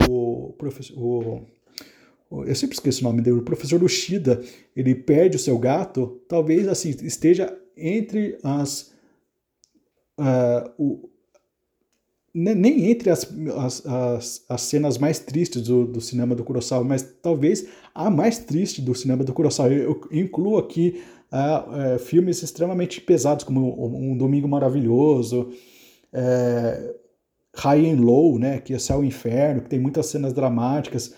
o, 0.10 0.48
o 0.48 0.54
professor. 0.54 1.44
Eu 2.32 2.56
sempre 2.56 2.76
esqueço 2.76 3.02
o 3.02 3.04
nome 3.04 3.22
dele, 3.22 3.38
o 3.38 3.44
professor 3.44 3.82
Ushida, 3.84 4.42
ele 4.76 4.96
perde 4.96 5.38
o 5.38 5.40
seu 5.40 5.58
gato, 5.58 6.20
talvez 6.28 6.68
assim 6.68 6.90
esteja 7.04 7.56
entre 7.78 8.38
as 8.44 8.92
uh, 10.20 10.70
o, 10.78 11.10
nem 12.38 12.92
entre 12.92 13.10
as, 13.10 13.28
as, 13.58 13.86
as, 13.86 14.46
as, 14.48 14.62
cenas 14.62 15.00
mais 15.00 15.18
tristes 15.18 15.64
do, 15.64 15.86
do 15.86 16.00
cinema 16.00 16.36
do 16.36 16.44
Kurosawa, 16.44 16.84
mas 16.84 17.02
talvez 17.02 17.68
a 17.96 18.12
mais 18.12 18.38
triste 18.38 18.80
do 18.80 18.94
cinema 18.94 19.24
do 19.24 19.34
Kurosawa. 19.34 19.74
Eu, 19.74 20.00
incluo 20.12 20.60
aqui 20.60 21.02
uh, 21.32 21.96
uh, 21.96 22.00
filmes 22.00 22.44
extremamente 22.44 23.02
pesados, 23.02 23.44
como 23.44 23.88
Um 23.88 24.16
Domingo 24.16 24.48
Maravilhoso, 24.48 25.50
uh, 26.14 26.96
High 27.56 27.90
and 27.90 28.02
Low, 28.02 28.38
né, 28.38 28.60
que 28.60 28.72
é 28.72 28.78
Céu 28.78 29.04
e 29.04 29.08
Inferno, 29.08 29.62
que 29.62 29.70
tem 29.70 29.80
muitas 29.80 30.06
cenas 30.06 30.32
dramáticas, 30.32 31.16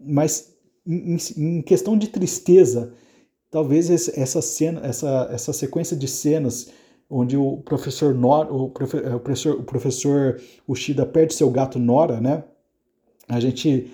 mas 0.00 0.52
em, 0.84 1.16
em 1.36 1.62
questão 1.62 1.96
de 1.96 2.08
tristeza, 2.08 2.92
talvez 3.48 3.88
essa 3.90 4.42
cena, 4.42 4.80
essa, 4.84 5.28
essa 5.32 5.52
sequência 5.52 5.96
de 5.96 6.08
cenas 6.08 6.68
onde 7.12 7.36
o 7.36 7.58
professor 7.58 8.14
Nora, 8.14 8.50
o, 8.50 8.70
profe, 8.70 8.96
é, 8.96 9.14
o 9.14 9.20
professor, 9.20 9.54
o 9.60 9.62
professor 9.62 10.40
Ushida 10.66 11.04
perde 11.04 11.34
seu 11.34 11.50
gato 11.50 11.78
Nora, 11.78 12.20
né? 12.20 12.42
A 13.28 13.38
gente 13.38 13.90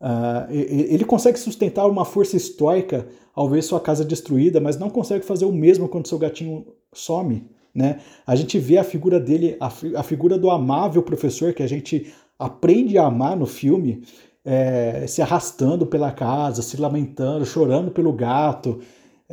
uh, 0.00 0.50
ele 0.50 1.04
consegue 1.04 1.38
sustentar 1.38 1.86
uma 1.86 2.04
força 2.04 2.36
estoica 2.36 3.06
ao 3.34 3.48
ver 3.48 3.62
sua 3.62 3.78
casa 3.78 4.04
destruída, 4.04 4.60
mas 4.60 4.78
não 4.78 4.88
consegue 4.88 5.24
fazer 5.24 5.44
o 5.44 5.52
mesmo 5.52 5.88
quando 5.88 6.08
seu 6.08 6.18
gatinho 6.18 6.66
some, 6.92 7.46
né? 7.74 8.00
A 8.26 8.34
gente 8.34 8.58
vê 8.58 8.78
a 8.78 8.84
figura 8.84 9.20
dele, 9.20 9.56
a, 9.60 9.66
a 9.66 10.02
figura 10.02 10.38
do 10.38 10.50
amável 10.50 11.02
professor 11.02 11.52
que 11.52 11.62
a 11.62 11.68
gente 11.68 12.12
aprende 12.38 12.96
a 12.96 13.06
amar 13.06 13.36
no 13.36 13.46
filme, 13.46 14.02
é, 14.44 15.06
se 15.06 15.20
arrastando 15.20 15.86
pela 15.86 16.10
casa, 16.10 16.62
se 16.62 16.76
lamentando, 16.78 17.44
chorando 17.44 17.90
pelo 17.90 18.12
gato. 18.12 18.80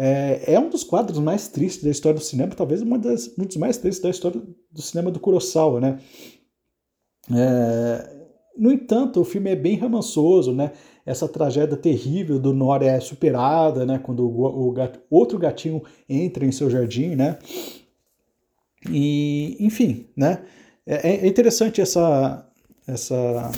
É, 0.02 0.54
é, 0.54 0.58
um 0.58 0.70
dos 0.70 0.82
quadros 0.82 1.20
mais 1.20 1.50
tristes 1.50 1.84
da 1.84 1.90
história 1.90 2.18
do 2.18 2.24
cinema, 2.24 2.56
talvez 2.56 2.82
uma 2.82 2.98
das, 2.98 3.30
um 3.38 3.44
dos 3.44 3.58
mais 3.58 3.76
tristes 3.76 4.02
da 4.02 4.10
história 4.10 4.42
do 4.72 4.82
cinema 4.82 5.12
do 5.12 5.20
Kurosawa, 5.20 5.82
né? 5.82 6.00
É, 7.30 8.20
no 8.58 8.72
entanto, 8.72 9.20
o 9.20 9.26
filme 9.26 9.50
é 9.50 9.58
bem 9.58 9.78
romançoso, 9.78 10.54
né? 10.54 10.72
Essa 11.06 11.28
tragédia 11.28 11.76
terrível 11.76 12.40
do 12.40 12.54
Nora 12.54 12.86
é 12.86 12.98
superada, 13.02 13.86
né? 13.86 14.00
Quando 14.00 14.26
o, 14.26 14.70
o 14.70 14.72
gato, 14.72 15.02
outro 15.10 15.38
gatinho 15.38 15.84
entra 16.08 16.46
em 16.46 16.52
seu 16.54 16.70
jardim, 16.70 17.16
né? 17.16 17.38
E, 18.90 19.58
enfim, 19.60 20.08
né? 20.16 20.46
É, 20.88 21.26
é 21.26 21.28
interessante 21.28 21.82
essa, 21.82 22.50
essa 22.88 23.52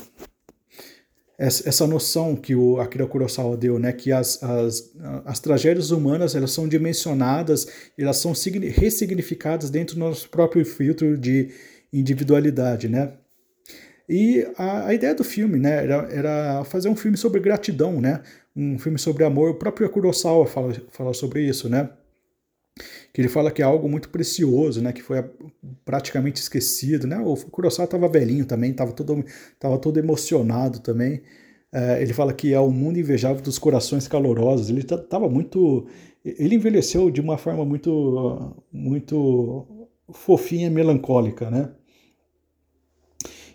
essa 1.41 1.87
noção 1.87 2.35
que 2.35 2.53
o 2.53 2.79
Akira 2.79 3.07
Kurosawa 3.07 3.57
deu, 3.57 3.79
né, 3.79 3.91
que 3.91 4.11
as, 4.11 4.41
as, 4.43 4.93
as 5.25 5.39
tragédias 5.39 5.89
humanas 5.89 6.35
elas 6.35 6.51
são 6.51 6.67
dimensionadas, 6.67 7.67
elas 7.97 8.17
são 8.17 8.31
ressignificadas 8.31 9.71
dentro 9.71 9.95
do 9.95 10.01
nosso 10.01 10.29
próprio 10.29 10.63
filtro 10.63 11.17
de 11.17 11.49
individualidade, 11.91 12.87
né? 12.87 13.13
E 14.07 14.47
a, 14.55 14.87
a 14.87 14.93
ideia 14.93 15.15
do 15.15 15.23
filme, 15.23 15.57
né, 15.57 15.83
era, 15.83 16.07
era, 16.11 16.63
fazer 16.63 16.89
um 16.89 16.95
filme 16.95 17.17
sobre 17.17 17.39
gratidão, 17.39 17.99
né, 17.99 18.21
um 18.55 18.77
filme 18.77 18.99
sobre 18.99 19.23
amor. 19.23 19.49
O 19.49 19.55
próprio 19.55 19.89
Kurosawa 19.89 20.45
fala, 20.45 20.73
fala 20.91 21.13
sobre 21.13 21.41
isso, 21.41 21.67
né? 21.67 21.89
Que 23.13 23.21
ele 23.21 23.27
fala 23.27 23.51
que 23.51 23.61
é 23.61 23.65
algo 23.65 23.89
muito 23.89 24.09
precioso, 24.09 24.81
né, 24.81 24.93
que 24.93 25.01
foi 25.01 25.23
praticamente 25.83 26.41
esquecido, 26.41 27.05
né? 27.07 27.19
O 27.19 27.35
Kurosawa 27.35 27.85
estava 27.85 28.07
velhinho 28.07 28.45
também, 28.45 28.71
estava 28.71 28.91
todo, 28.93 29.23
tava 29.59 29.77
todo 29.77 29.97
emocionado 29.97 30.79
também. 30.79 31.21
É, 31.73 32.01
ele 32.01 32.13
fala 32.13 32.33
que 32.33 32.53
é 32.53 32.59
o 32.59 32.71
mundo 32.71 32.99
invejável 32.99 33.41
dos 33.41 33.57
corações 33.59 34.07
calorosos. 34.07 34.69
Ele 34.69 34.81
estava 34.81 35.29
muito, 35.29 35.87
ele 36.23 36.55
envelheceu 36.55 37.09
de 37.09 37.21
uma 37.21 37.37
forma 37.37 37.65
muito, 37.65 38.55
muito 38.71 39.87
fofinha, 40.13 40.69
melancólica, 40.69 41.49
né? 41.49 41.69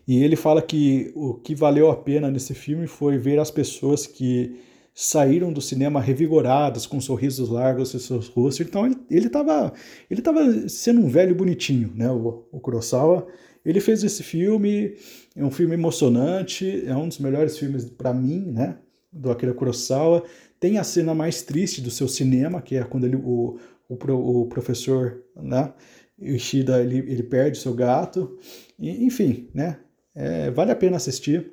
E 0.07 0.23
ele 0.23 0.37
fala 0.37 0.63
que 0.63 1.13
o 1.17 1.35
que 1.35 1.55
valeu 1.55 1.91
a 1.91 1.97
pena 1.97 2.31
nesse 2.31 2.55
filme 2.55 2.87
foi 2.87 3.19
ver 3.19 3.41
as 3.41 3.51
pessoas 3.51 4.07
que 4.07 4.61
saíram 4.99 5.53
do 5.53 5.61
cinema 5.61 6.01
revigoradas, 6.01 6.87
com 6.87 6.99
sorrisos 7.03 7.51
largos 7.51 7.95
em 7.95 7.99
seus 7.99 8.29
rostos. 8.29 8.67
Então 8.67 8.87
ele 9.11 9.27
estava 9.27 9.71
ele 10.11 10.23
tava 10.23 10.67
sendo 10.71 11.03
um 11.03 11.09
velho 11.09 11.35
bonitinho, 11.35 11.93
né? 11.95 12.11
O, 12.11 12.47
o 12.51 12.59
Kurosawa. 12.59 13.27
Ele 13.63 13.79
fez 13.79 14.03
esse 14.03 14.23
filme, 14.23 14.95
é 15.37 15.45
um 15.45 15.51
filme 15.51 15.75
emocionante, 15.75 16.83
é 16.87 16.97
um 16.97 17.09
dos 17.09 17.19
melhores 17.19 17.59
filmes 17.59 17.85
para 17.85 18.15
mim, 18.15 18.41
né? 18.47 18.79
Do 19.13 19.31
Akira 19.31 19.53
Kurosawa. 19.53 20.25
Tem 20.59 20.79
a 20.79 20.85
cena 20.85 21.15
mais 21.15 21.43
triste 21.43 21.83
do 21.83 21.91
seu 21.91 22.09
cinema, 22.09 22.63
que 22.63 22.77
é 22.77 22.85
quando 22.85 23.05
ele, 23.05 23.17
o, 23.17 23.59
o, 23.89 23.95
o 24.41 24.47
professor, 24.47 25.23
né? 25.37 25.75
Ishida, 26.19 26.81
ele, 26.81 27.01
ele 27.01 27.23
perde 27.23 27.59
seu 27.59 27.75
gato. 27.75 28.39
E, 28.79 29.05
enfim, 29.05 29.51
né? 29.53 29.79
É, 30.15 30.51
vale 30.51 30.71
a 30.71 30.77
pena 30.77 30.97
assistir. 30.97 31.51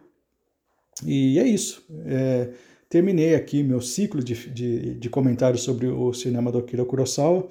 E 1.05 1.37
é 1.39 1.45
isso. 1.45 1.85
É, 2.05 2.49
terminei 2.93 3.33
aqui 3.33 3.63
meu 3.63 3.81
ciclo 3.81 4.23
de, 4.23 4.35
de, 4.51 4.93
de 4.93 5.09
comentários 5.09 5.63
sobre 5.63 5.87
o 5.87 6.13
cinema 6.13 6.51
do 6.51 6.59
Akira 6.59 6.85
Kurosawa. 6.85 7.47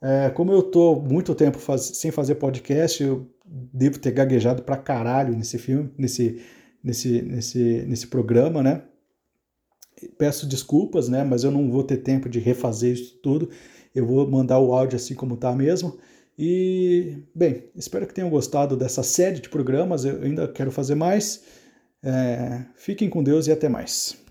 É, 0.00 0.30
como 0.30 0.50
eu 0.50 0.60
estou 0.60 0.98
muito 0.98 1.34
tempo 1.34 1.58
faz, 1.58 1.82
sem 1.82 2.10
fazer 2.10 2.36
podcast, 2.36 3.02
eu 3.02 3.28
devo 3.44 3.98
ter 3.98 4.12
gaguejado 4.12 4.62
pra 4.62 4.78
caralho 4.78 5.36
nesse 5.36 5.58
filme, 5.58 5.90
nesse, 5.98 6.40
nesse, 6.82 7.20
nesse, 7.20 7.84
nesse 7.86 8.06
programa, 8.06 8.62
né? 8.62 8.82
Peço 10.16 10.48
desculpas, 10.48 11.06
né? 11.06 11.22
Mas 11.22 11.44
eu 11.44 11.50
não 11.50 11.70
vou 11.70 11.84
ter 11.84 11.98
tempo 11.98 12.26
de 12.26 12.38
refazer 12.38 12.94
isso 12.94 13.18
tudo. 13.22 13.50
Eu 13.94 14.06
vou 14.06 14.26
mandar 14.26 14.58
o 14.58 14.72
áudio 14.72 14.96
assim 14.96 15.14
como 15.14 15.36
tá 15.36 15.54
mesmo. 15.54 15.98
E, 16.38 17.24
bem, 17.34 17.64
espero 17.76 18.06
que 18.06 18.14
tenham 18.14 18.30
gostado 18.30 18.74
dessa 18.74 19.02
série 19.02 19.38
de 19.38 19.50
programas. 19.50 20.06
Eu 20.06 20.22
ainda 20.22 20.48
quero 20.48 20.70
fazer 20.70 20.94
mais. 20.94 21.44
É, 22.02 22.64
fiquem 22.74 23.10
com 23.10 23.22
Deus 23.22 23.48
e 23.48 23.52
até 23.52 23.68
mais. 23.68 24.26